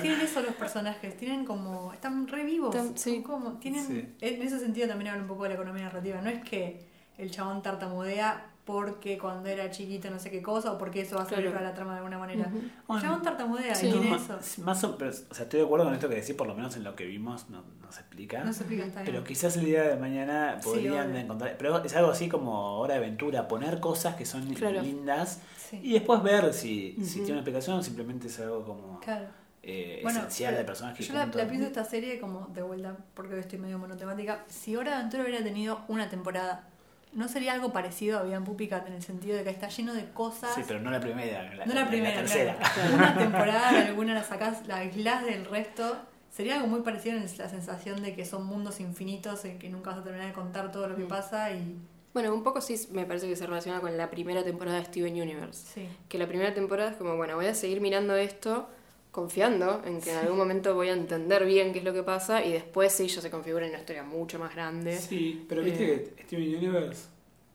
Tienen 0.00 0.20
eso 0.20 0.40
los 0.42 0.54
personajes, 0.54 1.16
tienen 1.16 1.44
como. 1.44 1.92
Están 1.92 2.26
re 2.26 2.44
vivos. 2.44 2.74
Están- 2.74 2.96
sí. 2.98 3.12
Son 3.14 3.22
como, 3.22 3.52
tienen, 3.58 3.86
Sí. 3.86 4.08
En 4.20 4.42
ese 4.42 4.58
sentido 4.58 4.88
también 4.88 5.10
habla 5.10 5.22
un 5.22 5.28
poco 5.28 5.42
de 5.44 5.50
la 5.50 5.54
economía 5.56 5.84
narrativa. 5.84 6.20
No 6.20 6.30
es 6.30 6.42
que 6.42 6.89
el 7.20 7.30
chabón 7.30 7.62
tartamudea 7.62 8.46
porque 8.64 9.18
cuando 9.18 9.48
era 9.48 9.68
chiquito 9.70 10.10
no 10.10 10.18
sé 10.20 10.30
qué 10.30 10.42
cosa 10.42 10.70
o 10.72 10.78
porque 10.78 11.00
eso 11.00 11.16
va 11.16 11.22
a 11.22 11.26
servir 11.26 11.46
Claro. 11.46 11.56
para 11.58 11.68
la 11.70 11.74
trama 11.74 11.92
de 11.92 11.98
alguna 11.98 12.18
manera. 12.18 12.46
Ujú. 12.46 12.58
El 12.58 12.70
Bueno, 12.86 13.02
chabón 13.02 13.22
tartamudea 13.22 13.74
sí. 13.74 13.88
y 13.88 13.92
tiene 13.92 14.14
eso. 14.14 14.38
Más 14.62 14.84
o, 14.84 14.96
pero, 14.96 15.10
o 15.10 15.34
sea, 15.34 15.44
estoy 15.44 15.60
de 15.60 15.66
acuerdo 15.66 15.86
con 15.86 15.94
esto 15.94 16.08
que 16.08 16.14
decís, 16.16 16.34
por 16.36 16.46
lo 16.46 16.54
menos 16.54 16.76
en 16.76 16.84
lo 16.84 16.94
que 16.94 17.04
vimos 17.04 17.48
no, 17.50 17.62
no 17.82 17.90
se 17.90 18.00
explica. 18.00 18.44
No 18.44 18.52
se 18.52 18.60
explica, 18.60 18.84
está 18.86 19.02
bien. 19.02 19.12
Pero 19.12 19.24
quizás 19.24 19.56
el 19.56 19.64
día 19.64 19.82
de 19.88 19.96
mañana 19.96 20.58
podrían 20.62 21.16
encontrar. 21.16 21.56
Pero 21.58 21.82
es 21.82 21.96
algo 21.96 22.10
así 22.12 22.28
como 22.28 22.78
hora 22.78 22.94
de 22.94 22.98
aventura, 23.00 23.48
poner 23.48 23.80
cosas 23.80 24.14
que 24.14 24.24
son 24.24 24.46
Claro. 24.54 24.82
lindas 24.82 25.40
Sí. 25.68 25.80
y 25.82 25.92
después 25.94 26.22
ver 26.22 26.52
si, 26.54 26.96
si 27.02 27.16
tiene 27.20 27.32
una 27.32 27.40
explicación 27.40 27.78
o 27.78 27.82
simplemente 27.82 28.28
es 28.28 28.38
algo 28.40 28.64
como 28.64 29.00
Claro. 29.00 29.26
eh, 29.64 29.98
Bueno, 30.04 30.20
esencial 30.20 30.54
de 30.54 30.64
personajes. 30.64 31.08
Yo 31.08 31.14
la, 31.14 31.26
la 31.26 31.48
pienso 31.48 31.66
esta 31.66 31.84
serie 31.84 32.20
como 32.20 32.46
de 32.54 32.62
vuelta, 32.62 32.96
porque 33.14 33.34
hoy 33.34 33.40
estoy 33.40 33.58
medio 33.58 33.78
monotemática. 33.78 34.44
Si 34.48 34.76
Hora 34.76 34.90
de 34.92 34.96
Aventura 34.98 35.24
hubiera 35.24 35.42
tenido 35.42 35.80
una 35.88 36.08
temporada, 36.08 36.68
¿no 37.12 37.28
sería 37.28 37.52
algo 37.54 37.72
parecido 37.72 38.18
a 38.18 38.22
Bien 38.22 38.44
Puppy 38.44 38.68
Cat 38.68 38.86
en 38.86 38.94
el 38.94 39.02
sentido 39.02 39.36
de 39.36 39.44
que 39.44 39.50
está 39.50 39.68
lleno 39.68 39.92
de 39.94 40.04
cosas? 40.12 40.54
Sí, 40.54 40.62
pero 40.66 40.80
no 40.80 40.90
la 40.90 41.00
primera, 41.00 41.54
la, 41.54 41.66
no 41.66 41.74
la 41.74 41.88
primera, 41.88 42.14
tercera. 42.20 42.56
claro. 42.56 42.94
Una 42.94 43.18
temporada, 43.18 43.68
alguna 43.86 44.14
la 44.14 44.22
sacás, 44.22 44.66
la 44.66 44.76
aislás 44.76 45.24
del 45.24 45.44
resto. 45.44 45.96
Sería 46.30 46.54
algo 46.56 46.68
muy 46.68 46.82
parecido 46.82 47.16
en 47.16 47.22
la 47.38 47.48
sensación 47.48 48.02
de 48.02 48.14
que 48.14 48.24
son 48.24 48.46
mundos 48.46 48.78
infinitos 48.80 49.44
en 49.44 49.58
que 49.58 49.68
nunca 49.68 49.90
vas 49.90 49.98
a 49.98 50.04
terminar 50.04 50.28
de 50.28 50.32
contar 50.32 50.70
todo 50.70 50.88
lo 50.88 50.96
que 50.96 51.04
Mm. 51.04 51.08
pasa 51.08 51.50
y. 51.52 51.76
Bueno, 52.12 52.32
un 52.34 52.42
poco 52.42 52.60
sí 52.60 52.74
me 52.92 53.04
parece 53.06 53.28
que 53.28 53.36
se 53.36 53.46
relaciona 53.46 53.80
con 53.80 53.96
la 53.96 54.10
primera 54.10 54.42
temporada 54.42 54.78
de 54.78 54.84
Steven 54.84 55.12
Universe. 55.20 55.66
Sí. 55.74 55.88
Que 56.08 56.18
la 56.18 56.26
primera 56.26 56.52
temporada 56.54 56.90
es 56.90 56.96
como, 56.96 57.16
bueno, 57.16 57.36
voy 57.36 57.46
a 57.46 57.54
seguir 57.54 57.80
mirando 57.80 58.16
esto, 58.16 58.68
confiando 59.10 59.82
en 59.84 60.00
que 60.00 60.10
en 60.12 60.18
algún 60.18 60.38
momento 60.38 60.74
voy 60.74 60.88
a 60.88 60.92
entender 60.92 61.44
bien 61.44 61.72
qué 61.72 61.80
es 61.80 61.84
lo 61.84 61.92
que 61.92 62.02
pasa 62.02 62.44
y 62.44 62.52
después 62.52 62.92
sí 62.92 63.08
ya 63.08 63.20
se 63.20 63.30
configura 63.30 63.64
en 63.66 63.70
una 63.72 63.80
historia 63.80 64.02
mucho 64.04 64.38
más 64.38 64.54
grande. 64.54 64.96
Sí, 64.98 65.44
pero 65.48 65.62
viste 65.62 65.92
Eh. 65.94 66.12
que 66.16 66.22
Steven 66.24 66.56
Universe, 66.56 67.06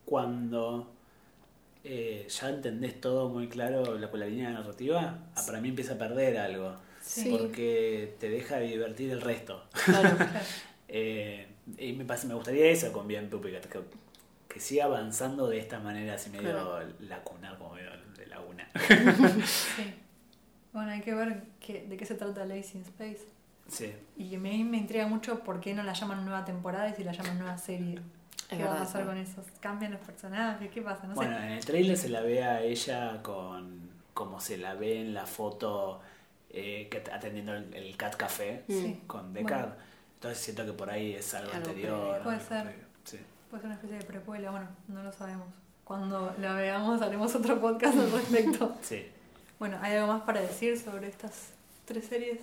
cuando 0.05 0.91
eh, 1.83 2.27
ya 2.29 2.49
entendés 2.49 2.99
todo 2.99 3.29
muy 3.29 3.47
claro 3.47 3.97
la, 3.97 4.09
la 4.11 4.25
línea 4.25 4.49
narrativa, 4.49 5.19
ah, 5.35 5.43
para 5.45 5.61
mí 5.61 5.69
empieza 5.69 5.93
a 5.93 5.97
perder 5.97 6.37
algo. 6.37 6.75
Sí. 7.01 7.29
Porque 7.37 8.15
te 8.19 8.29
deja 8.29 8.57
de 8.57 8.67
divertir 8.67 9.11
el 9.11 9.21
resto. 9.21 9.63
Claro. 9.85 10.09
Claro. 10.17 10.39
Eh, 10.87 11.47
y 11.79 11.93
me, 11.93 12.05
pasa, 12.05 12.27
me 12.27 12.35
gustaría 12.35 12.67
eso 12.67 12.91
con 12.93 13.07
Bien 13.07 13.27
Puppy 13.29 13.49
que, 13.51 13.79
que 14.47 14.59
siga 14.59 14.85
avanzando 14.85 15.47
de 15.47 15.57
esta 15.57 15.79
manera 15.79 16.13
así 16.13 16.29
medio 16.29 16.51
Claro. 16.51 16.79
lacunar, 17.01 17.57
como 17.57 17.73
medio 17.73 17.89
de 18.17 18.25
laguna. 18.27 18.69
sí. 19.45 19.83
Bueno, 20.75 20.91
hay 20.91 21.01
que 21.01 21.13
ver 21.15 21.41
qué- 21.59 21.85
de 21.87 21.97
qué 21.97 22.05
se 22.05 22.15
trata 22.15 22.45
Lazy 22.45 22.77
in 22.77 22.83
Space. 22.83 23.21
Sí. 23.67 23.91
Y 24.17 24.35
a 24.35 24.39
mí 24.39 24.63
me 24.63 24.77
intriga 24.77 25.07
mucho 25.07 25.39
por 25.39 25.59
qué 25.61 25.73
no 25.73 25.81
la 25.83 25.93
llaman 25.93 26.23
nueva 26.25 26.45
temporada 26.45 26.87
y 26.89 26.93
si 26.93 27.03
la 27.03 27.13
llaman 27.13 27.39
nueva 27.39 27.57
serie. 27.57 27.99
¿Qué 28.49 28.63
va 28.63 28.73
a 28.75 28.77
pasar 28.79 29.01
sí. 29.01 29.07
con 29.07 29.17
esos? 29.17 29.45
¿Cambian 29.59 29.93
los 29.93 30.01
personajes? 30.01 30.69
¿Qué 30.69 30.81
pasa? 30.83 31.07
No 31.07 31.15
Bueno, 31.15 31.35
sé. 31.37 31.43
en 31.45 31.51
el 31.53 31.65
trailer 31.65 31.97
se 31.97 32.09
la 32.09 32.21
ve 32.21 32.43
a 32.43 32.61
ella 32.61 33.23
con 33.23 33.89
como 34.13 34.39
se 34.39 34.57
la 34.57 34.75
ve 34.75 35.01
en 35.01 35.13
la 35.13 35.25
foto 35.25 35.99
eh, 36.51 36.89
atendiendo 37.11 37.53
el, 37.55 37.73
el 37.73 37.97
Cat 37.97 38.15
Café 38.15 38.63
Sí. 38.67 39.01
con 39.07 39.33
Deckard. 39.33 39.71
Entonces 40.15 40.39
siento 40.43 40.65
que 40.65 40.73
por 40.73 40.89
ahí 40.89 41.13
es 41.13 41.33
algo, 41.33 41.51
Algo 41.53 41.67
anterior. 41.69 41.99
previo. 41.99 42.23
Puede 42.23 42.35
algo 42.37 42.47
ser. 42.49 42.63
previo. 42.65 42.85
Sí. 43.03 43.19
Puede 43.49 43.61
ser 43.61 43.65
una 43.67 43.75
especie 43.75 43.97
de 43.97 44.05
precuela, 44.05 44.51
bueno, 44.51 44.67
no 44.89 45.03
lo 45.03 45.11
sabemos. 45.11 45.47
Cuando 45.83 46.35
la 46.39 46.53
veamos 46.53 47.01
haremos 47.01 47.33
otro 47.35 47.59
podcast 47.59 47.97
al 47.97 48.11
respecto. 48.11 48.75
Sí. 48.81 49.05
Bueno, 49.59 49.77
¿hay 49.81 49.95
algo 49.95 50.07
más 50.13 50.23
para 50.23 50.41
decir 50.41 50.77
sobre 50.79 51.07
estas 51.07 51.51
tres 51.85 52.05
series? 52.05 52.39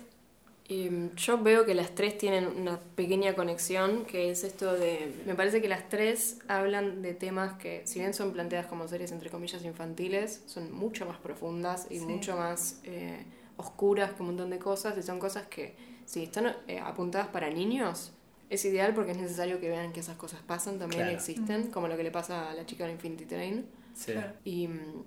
Mm, 0.69 1.15
yo 1.15 1.37
veo 1.43 1.65
que 1.65 1.75
las 1.75 1.93
tres 1.93 2.17
tienen 2.17 2.47
una 2.47 2.79
pequeña 2.95 3.35
conexión, 3.35 4.05
que 4.05 4.31
es 4.31 4.43
esto 4.43 4.73
de... 4.73 5.13
Me 5.25 5.35
parece 5.35 5.61
que 5.61 5.67
las 5.67 5.89
tres 5.89 6.39
hablan 6.47 7.01
de 7.01 7.13
temas 7.13 7.53
que, 7.59 7.81
si 7.85 7.99
bien 7.99 8.13
son 8.13 8.31
planteadas 8.31 8.67
como 8.67 8.87
series 8.87 9.11
entre 9.11 9.29
comillas 9.29 9.63
infantiles, 9.63 10.41
son 10.47 10.71
mucho 10.71 11.05
más 11.05 11.17
profundas 11.17 11.87
y 11.89 11.99
Sí. 11.99 12.05
mucho 12.05 12.35
más 12.37 12.79
eh, 12.85 13.23
oscuras 13.57 14.13
que 14.13 14.21
un 14.21 14.27
montón 14.29 14.49
de 14.49 14.57
cosas, 14.57 14.97
y 14.97 15.03
son 15.03 15.19
cosas 15.19 15.45
que, 15.47 15.75
si 16.05 16.23
están 16.23 16.55
eh, 16.67 16.79
apuntadas 16.79 17.27
para 17.27 17.49
niños, 17.49 18.11
es 18.49 18.63
ideal 18.65 18.93
porque 18.95 19.11
es 19.11 19.17
necesario 19.17 19.59
que 19.59 19.69
vean 19.69 19.91
que 19.93 19.99
esas 19.99 20.15
cosas 20.15 20.41
pasan, 20.47 20.79
también 20.79 21.03
Claro. 21.03 21.17
existen, 21.17 21.71
como 21.71 21.87
lo 21.87 21.97
que 21.97 22.03
le 22.03 22.11
pasa 22.11 22.49
a 22.49 22.53
la 22.53 22.65
chica 22.65 22.85
de 22.85 22.93
Infinity 22.93 23.25
Train. 23.25 23.65
Sí. 23.95 24.13
Y 24.45 24.67
mm, 24.69 25.03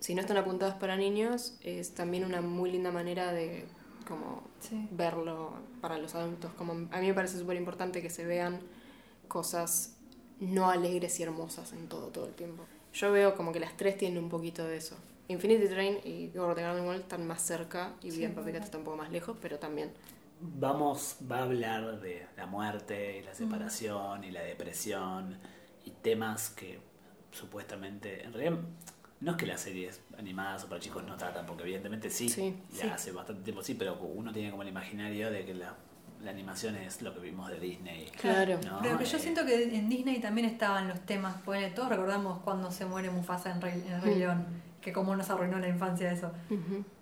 si 0.00 0.14
no 0.14 0.20
están 0.20 0.36
apuntadas 0.36 0.74
para 0.76 0.96
niños, 0.96 1.56
es 1.62 1.94
también 1.94 2.24
una 2.24 2.40
muy 2.40 2.70
linda 2.70 2.90
manera 2.92 3.32
de 3.32 3.66
como 4.06 4.42
Sí. 4.60 4.88
verlo 4.90 5.52
para 5.80 5.98
los 5.98 6.14
adultos. 6.14 6.52
Como 6.54 6.72
a 6.72 7.00
mí 7.00 7.06
me 7.06 7.14
parece 7.14 7.38
súper 7.38 7.56
importante 7.56 8.00
que 8.02 8.10
se 8.10 8.24
vean 8.24 8.60
cosas 9.28 9.94
no 10.40 10.70
alegres 10.70 11.18
y 11.20 11.22
hermosas 11.24 11.72
en 11.72 11.88
todo, 11.88 12.08
todo 12.08 12.26
el 12.26 12.34
tiempo. 12.34 12.64
Yo 12.94 13.12
veo 13.12 13.34
como 13.34 13.52
que 13.52 13.60
las 13.60 13.76
tres 13.76 13.98
tienen 13.98 14.22
un 14.22 14.30
poquito 14.30 14.64
de 14.64 14.76
eso. 14.76 14.96
Infinity 15.28 15.68
Train 15.68 15.98
y 16.04 16.36
Over 16.38 16.54
the 16.56 16.62
Garden 16.62 16.86
Wall 16.86 17.00
están 17.00 17.26
más 17.26 17.42
cerca 17.42 17.92
y 18.02 18.10
Sí, 18.12 18.22
Papicat 18.22 18.44
verdad. 18.44 18.62
está 18.64 18.78
un 18.78 18.84
poco 18.84 18.96
más 18.96 19.10
lejos, 19.12 19.36
pero 19.42 19.58
también. 19.58 19.92
Vamos, 20.40 21.16
va 21.30 21.38
a 21.40 21.42
hablar 21.42 22.00
de 22.00 22.24
la 22.36 22.46
muerte 22.46 23.18
y 23.18 23.22
la 23.22 23.34
separación 23.34 24.24
y 24.24 24.30
la 24.30 24.40
depresión 24.42 25.36
y 25.84 25.90
temas 25.90 26.48
que 26.50 26.78
supuestamente, 27.32 28.24
en 28.24 28.32
realidad, 28.32 28.62
no 29.20 29.32
es 29.32 29.36
que 29.36 29.46
las 29.46 29.60
series 29.60 30.00
animadas 30.18 30.64
o 30.64 30.68
para 30.68 30.80
chicos 30.80 31.02
no 31.04 31.16
tratan, 31.16 31.44
porque 31.46 31.62
evidentemente 31.64 32.08
sí, 32.10 32.28
Sí, 32.28 32.54
ya 32.72 32.82
sí. 32.82 32.88
hace 32.88 33.12
bastante 33.12 33.42
tiempo 33.42 33.62
sí, 33.62 33.74
pero 33.74 33.94
uno 34.14 34.32
tiene 34.32 34.50
como 34.50 34.62
el 34.62 34.68
imaginario 34.68 35.30
de 35.30 35.44
que 35.44 35.54
la, 35.54 35.74
la 36.22 36.30
animación 36.30 36.76
es 36.76 37.02
lo 37.02 37.12
que 37.14 37.20
vimos 37.20 37.48
de 37.50 37.58
Disney. 37.60 38.06
Claro. 38.20 38.58
¿no? 38.64 38.78
Pero 38.82 38.98
que 38.98 39.04
yo 39.04 39.16
Eh, 39.16 39.20
siento 39.20 39.44
que 39.44 39.76
en 39.76 39.88
Disney 39.88 40.20
también 40.20 40.46
estaban 40.48 40.88
los 40.88 41.00
temas. 41.00 41.36
Porque 41.44 41.68
todos 41.68 41.88
recordamos 41.88 42.40
cuando 42.42 42.70
se 42.70 42.86
muere 42.86 43.10
Mufasa 43.10 43.50
en 43.52 43.60
Rey, 43.60 43.84
en 43.88 44.02
Rey 44.02 44.14
Mm. 44.14 44.18
León. 44.18 44.46
Que 44.80 44.92
cómo 44.92 45.14
nos 45.16 45.28
arruinó 45.28 45.58
la 45.58 45.68
infancia 45.68 46.10
eso. 46.12 46.30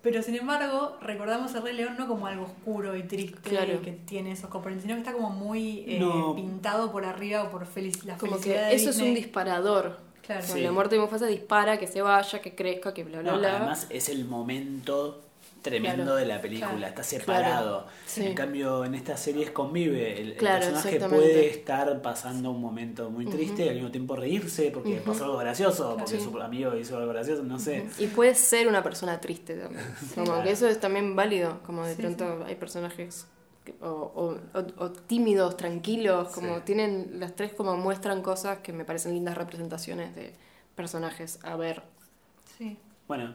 Pero 0.03 0.23
sin 0.23 0.35
embargo, 0.35 0.97
recordamos 1.03 1.55
el 1.55 1.63
Rey 1.63 1.75
León 1.77 1.95
no 1.99 2.09
como 2.09 2.27
algo 2.27 2.45
oscuro 2.45 2.97
y 2.97 3.03
triste 3.03 3.39
Claro. 3.49 3.75
y 3.75 3.79
que 3.79 3.93
tiene 3.93 4.33
esos 4.33 4.49
componentes, 4.49 4.85
sino 4.85 4.95
que 4.95 5.01
está 5.01 5.13
como 5.13 5.31
muy 5.31 5.85
eh, 5.87 5.99
No. 6.01 6.35
pintado 6.35 6.91
por 6.91 7.05
arriba 7.05 7.45
o 7.45 7.51
por 7.51 7.67
felic 7.67 8.03
la 8.05 8.17
Como 8.17 8.33
felicidad 8.33 8.65
que 8.65 8.69
de 8.71 8.75
eso 8.75 8.91
es 8.91 8.99
un 8.99 9.13
disparador. 9.15 9.99
Claro. 10.27 10.45
Sí. 10.47 10.61
La 10.61 10.73
muerte 10.73 10.97
de 10.97 11.01
Mufasa 11.03 11.27
dispara, 11.27 11.79
que 11.79 11.87
se 11.87 12.03
vaya, 12.03 12.41
que 12.41 12.55
crezca, 12.55 12.93
que 12.93 13.05
bla, 13.05 13.21
bla, 13.21 13.33
No, 13.33 13.39
bla. 13.39 13.57
además 13.57 13.87
es 13.91 14.09
el 14.09 14.25
momento 14.25 15.23
tremendo 15.63 16.05
Claro, 16.05 16.15
de 16.17 16.27
la 16.27 16.41
película, 16.41 16.71
claro, 16.71 16.87
está 16.87 17.03
separado. 17.03 17.87
sí. 18.07 18.25
En 18.25 18.35
cambio, 18.35 18.85
en 18.85 18.95
estas 18.95 19.19
series 19.21 19.51
convive. 19.51 20.21
El, 20.21 20.29
el 20.33 20.37
personaje 20.37 21.01
puede 21.01 21.49
estar 21.49 22.01
pasando 22.03 22.53
un 22.53 22.61
momento 22.61 23.11
muy 23.11 23.27
triste 23.27 23.65
y 23.67 23.69
al 23.71 23.75
mismo 23.75 23.91
tiempo 23.91 24.15
reírse 24.15 24.71
porque 24.73 24.97
pasó 25.05 25.25
algo 25.25 25.39
gracioso, 25.39 25.97
porque 25.99 26.19
Sí. 26.19 26.25
su 26.25 26.41
amigo 26.41 26.77
hizo 26.77 26.97
algo 26.97 27.13
gracioso, 27.13 27.43
no 27.43 27.59
sé. 27.59 27.85
Y 27.99 28.07
puede 28.07 28.35
ser 28.37 28.69
una 28.69 28.83
persona 28.85 29.21
triste 29.21 29.55
también. 29.57 29.85
Como 30.15 30.27
Claro. 30.27 30.43
que 30.45 30.51
eso 30.53 30.69
es 30.69 30.79
también 30.79 31.17
válido. 31.17 31.59
Como 31.67 31.85
de 31.85 31.97
Sí, 31.97 32.03
pronto 32.03 32.45
hay 32.47 32.55
personajes 32.55 33.27
o, 33.81 33.87
o- 33.87 34.59
o- 34.59 34.85
o 34.85 34.91
tímidos, 34.93 35.57
tranquilos, 35.57 36.29
como 36.29 36.57
Sí. 36.57 36.63
tienen, 36.67 37.19
las 37.21 37.35
tres 37.37 37.53
como 37.53 37.77
muestran 37.77 38.23
cosas 38.23 38.59
que 38.59 38.73
me 38.73 38.85
parecen 38.85 39.13
lindas 39.15 39.37
representaciones 39.37 40.15
de 40.15 40.33
personajes 40.75 41.39
a 41.45 41.57
ver. 41.57 41.83
Sí. 42.59 42.77
Bueno, 43.09 43.35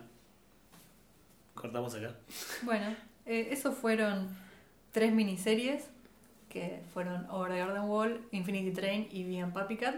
cortamos 1.55 1.95
acá. 1.95 2.15
Bueno, 2.63 2.95
eh, 3.25 3.49
esos 3.51 3.75
fueron 3.75 4.29
tres 4.91 5.13
miniseries 5.13 5.85
que 6.49 6.81
fueron 6.93 7.29
Over 7.29 7.51
the 7.51 7.59
Garden 7.59 7.83
Wall, 7.83 8.21
Infinity 8.31 8.71
Train 8.71 9.07
y 9.11 9.23
Bien 9.23 9.51
Papi 9.53 9.77
Cat. 9.77 9.95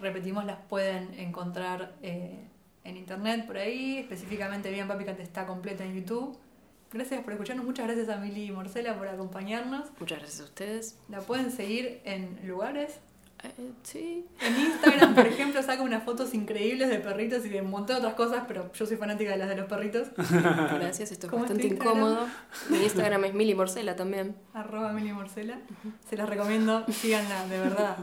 Repetimos, 0.00 0.44
las 0.44 0.58
pueden 0.68 1.12
encontrar 1.18 1.94
eh, 2.02 2.38
en 2.84 2.96
internet 2.96 3.46
por 3.46 3.56
ahí. 3.56 3.98
Específicamente 3.98 4.70
Bien 4.70 4.86
Papi 4.86 5.04
Cat 5.04 5.18
está 5.20 5.46
completa 5.46 5.84
en 5.84 5.94
YouTube. 5.94 6.38
Gracias 6.92 7.22
por 7.22 7.32
escucharnos. 7.32 7.66
Muchas 7.66 7.86
gracias 7.86 8.08
a 8.08 8.16
Mili 8.18 8.44
y 8.46 8.52
Morcela 8.52 8.96
por 8.96 9.08
acompañarnos. 9.08 9.88
Muchas 9.98 10.18
gracias 10.18 10.40
a 10.40 10.44
ustedes. 10.44 10.98
La 11.08 11.20
pueden 11.20 11.50
seguir 11.50 12.00
en 12.04 12.38
lugares. 12.44 13.00
Eh, 13.42 13.72
sí. 13.82 14.26
En 14.40 14.58
Instagram, 14.58 15.14
por 15.14 15.26
ejemplo, 15.26 15.62
saca 15.62 15.82
unas 15.82 16.04
fotos 16.04 16.32
increíbles 16.32 16.88
de 16.88 16.98
perritos 17.00 17.44
y 17.44 17.48
de 17.50 17.60
un 17.60 17.70
montón 17.70 17.96
de 17.96 18.00
otras 18.00 18.14
cosas, 18.14 18.44
pero 18.48 18.72
yo 18.72 18.86
soy 18.86 18.96
fanática 18.96 19.30
de 19.32 19.36
las 19.36 19.48
de 19.48 19.56
los 19.56 19.66
perritos. 19.66 20.08
Gracias, 20.30 21.12
esto 21.12 21.26
es 21.26 21.30
¿Cómo 21.30 21.44
es 21.44 21.50
tu 21.50 21.54
bastante 21.56 21.74
incómodo. 21.74 22.26
Mi 22.70 22.78
Instagram 22.78 23.24
es 23.24 23.34
Mili 23.34 23.54
Morcela 23.54 23.94
también. 23.96 24.34
arroba 24.54 24.92
Mili 24.92 25.12
Morcela. 25.12 25.58
Se 26.08 26.16
las 26.16 26.28
recomiendo, 26.28 26.84
síganla, 26.90 27.46
de 27.46 27.58
verdad. 27.58 27.96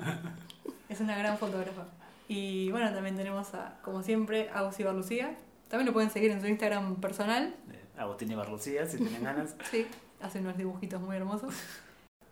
Es 0.90 1.00
una 1.00 1.18
gran 1.18 1.38
fotógrafa. 1.38 1.86
Y 2.28 2.70
bueno, 2.72 2.92
también 2.94 3.16
tenemos 3.16 3.54
a, 3.54 3.80
como 3.82 4.04
siempre, 4.04 4.50
a 4.50 4.60
Agusí 4.60 4.84
Barlucía. 4.84 5.36
También 5.68 5.88
lo 5.88 5.94
pueden 5.94 6.12
seguir 6.12 6.30
en 6.32 6.42
su 6.42 6.48
Instagram 6.48 6.98
personal. 7.02 7.56
Agustín 7.98 8.32
y 8.32 8.36
Barlucía, 8.36 8.86
si 8.86 8.98
tienen 8.98 9.24
ganas. 9.24 9.56
Sí, 9.70 9.86
hace 10.22 10.40
unos 10.40 10.58
dibujitos 10.58 11.02
muy 11.02 11.16
hermosos. 11.16 11.54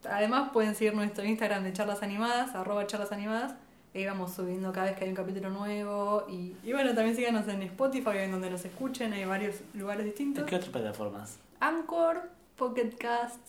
Además 0.10 0.50
pueden 0.52 0.74
seguir 0.76 0.95
nuestro 0.95 1.24
Instagram 1.24 1.63
de 1.63 1.74
charlas 1.74 2.02
animadas, 2.02 2.56
arroba 2.56 2.88
charlas 2.88 3.12
animadas. 3.12 3.54
Ahí 3.93 4.06
vamos 4.06 4.32
subiendo 4.34 4.71
cada 4.71 4.88
vez 4.88 4.95
que 4.97 5.04
hay 5.04 5.10
un 5.10 5.15
capítulo 5.15 5.50
nuevo. 5.50 6.26
Y, 6.30 6.56
y 6.63 6.71
bueno, 6.74 6.95
también 6.95 7.15
síganos 7.15 7.47
en 7.50 7.62
Spotify, 7.63 8.19
en 8.19 8.32
donde 8.32 8.50
nos 8.50 8.63
escuchen. 8.65 9.13
Hay 9.13 9.26
varios 9.26 9.58
lugares 9.74 10.02
¿En 10.04 10.10
distintos. 10.10 10.45
qué 10.45 10.56
otras 10.56 10.71
plataformas? 10.71 11.38
Anchor, 11.60 12.21
Pocket 12.56 12.95
Cast, 12.97 13.39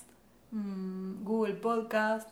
mm, 0.50 1.22
Google 1.24 1.54
Podcast, 1.54 2.28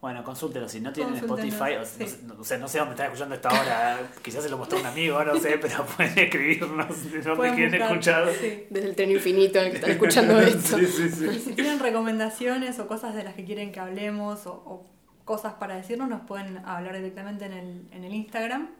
Bueno, 0.00 0.22
consúltelo. 0.22 0.68
Si 0.68 0.80
no 0.80 0.92
tienen 0.92 1.16
Spotify, 1.16 1.74
o, 1.80 1.84
sí. 1.84 1.96
no 1.98 2.06
sé- 2.06 2.22
no, 2.22 2.44
sé, 2.44 2.58
no 2.58 2.68
sé 2.68 2.78
dónde 2.78 2.92
están 2.94 3.06
escuchando 3.06 3.34
esta 3.34 3.48
hora. 3.48 3.98
Quizás 4.22 4.44
se 4.44 4.48
lo 4.48 4.56
mostró 4.56 4.78
un 4.78 4.86
amigo, 4.86 5.22
no 5.24 5.36
sé, 5.40 5.58
pero 5.58 5.84
pueden 5.96 6.16
escribirnos 6.18 7.04
de 7.10 7.20
dónde 7.20 7.34
Pueden 7.36 7.54
quieren 7.56 7.72
buscar, 7.96 8.28
escuchar. 8.28 8.32
sí. 8.40 8.66
Desde 8.70 8.88
el 8.90 8.94
tren 8.94 9.10
infinito 9.10 9.58
en 9.58 9.64
el 9.64 9.70
que 9.72 9.76
están 9.78 9.90
escuchando 9.90 10.38
esto. 10.40 10.78
Sí, 10.78 10.86
sí, 10.86 11.08
sí. 11.10 11.26
Y 11.26 11.38
si 11.40 11.52
tienen 11.54 11.80
recomendaciones 11.80 12.78
o 12.78 12.86
cosas 12.86 13.14
de 13.16 13.24
las 13.24 13.34
que 13.34 13.44
quieren 13.44 13.72
que 13.72 13.80
hablemos 13.80 14.46
o, 14.46 14.52
o 14.52 14.86
cosas 15.24 15.54
para 15.54 15.74
decirnos, 15.74 16.08
nos 16.08 16.20
pueden 16.22 16.58
hablar 16.64 16.94
directamente 16.94 17.46
en 17.46 17.52
el, 17.54 17.88
en 17.90 18.04
el 18.04 18.14
Instagram 18.14 18.70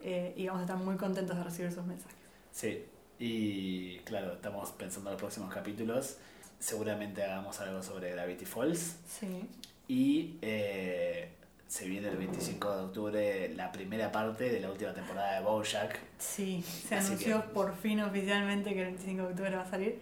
eh, 0.00 0.32
y 0.34 0.46
vamos 0.46 0.60
a 0.60 0.64
estar 0.64 0.78
muy 0.78 0.96
contentos 0.96 1.36
de 1.36 1.44
recibir 1.44 1.72
sus 1.72 1.84
mensajes. 1.84 2.16
Sí, 2.52 2.84
y 3.18 3.98
claro, 3.98 4.32
estamos 4.32 4.70
pensando 4.72 5.10
en 5.10 5.14
los 5.14 5.20
próximos 5.20 5.52
capítulos. 5.52 6.16
Seguramente 6.58 7.22
hagamos 7.22 7.60
algo 7.60 7.82
sobre 7.82 8.12
Gravity 8.12 8.46
Falls. 8.46 8.96
Sí. 9.06 9.46
Y 9.88 10.36
eh, 10.42 11.28
se 11.66 11.86
viene 11.88 12.08
el 12.08 12.16
25 12.16 12.76
de 12.76 12.82
octubre 12.84 13.54
la 13.54 13.70
primera 13.72 14.10
parte 14.12 14.48
de 14.50 14.60
la 14.60 14.70
última 14.70 14.92
temporada 14.94 15.38
de 15.38 15.44
Bojack. 15.44 15.98
Sí, 16.18 16.62
se 16.62 16.94
Así 16.94 17.06
anunció 17.08 17.42
que- 17.42 17.48
por 17.48 17.74
fin 17.76 18.00
oficialmente 18.00 18.72
que 18.72 18.80
el 18.80 18.86
25 18.86 19.22
de 19.22 19.28
octubre 19.28 19.56
va 19.56 19.62
a 19.62 19.70
salir. 19.70 19.98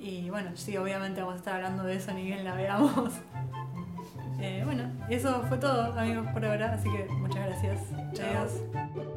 Y 0.00 0.30
bueno, 0.30 0.52
sí, 0.54 0.76
obviamente 0.76 1.20
vamos 1.20 1.34
a 1.34 1.38
estar 1.38 1.54
hablando 1.56 1.82
de 1.82 1.96
eso 1.96 2.12
ni 2.12 2.22
bien 2.24 2.44
la 2.44 2.54
veamos. 2.54 3.12
Eh, 4.40 4.62
bueno, 4.64 4.84
y 5.10 5.14
eso 5.14 5.42
fue 5.48 5.58
todo, 5.58 5.98
amigos, 5.98 6.24
por 6.32 6.44
ahora. 6.44 6.72
Así 6.72 6.88
que 6.88 7.06
muchas 7.12 7.44
gracias. 7.44 7.80
Chao. 8.12 8.28
Adiós. 8.28 9.07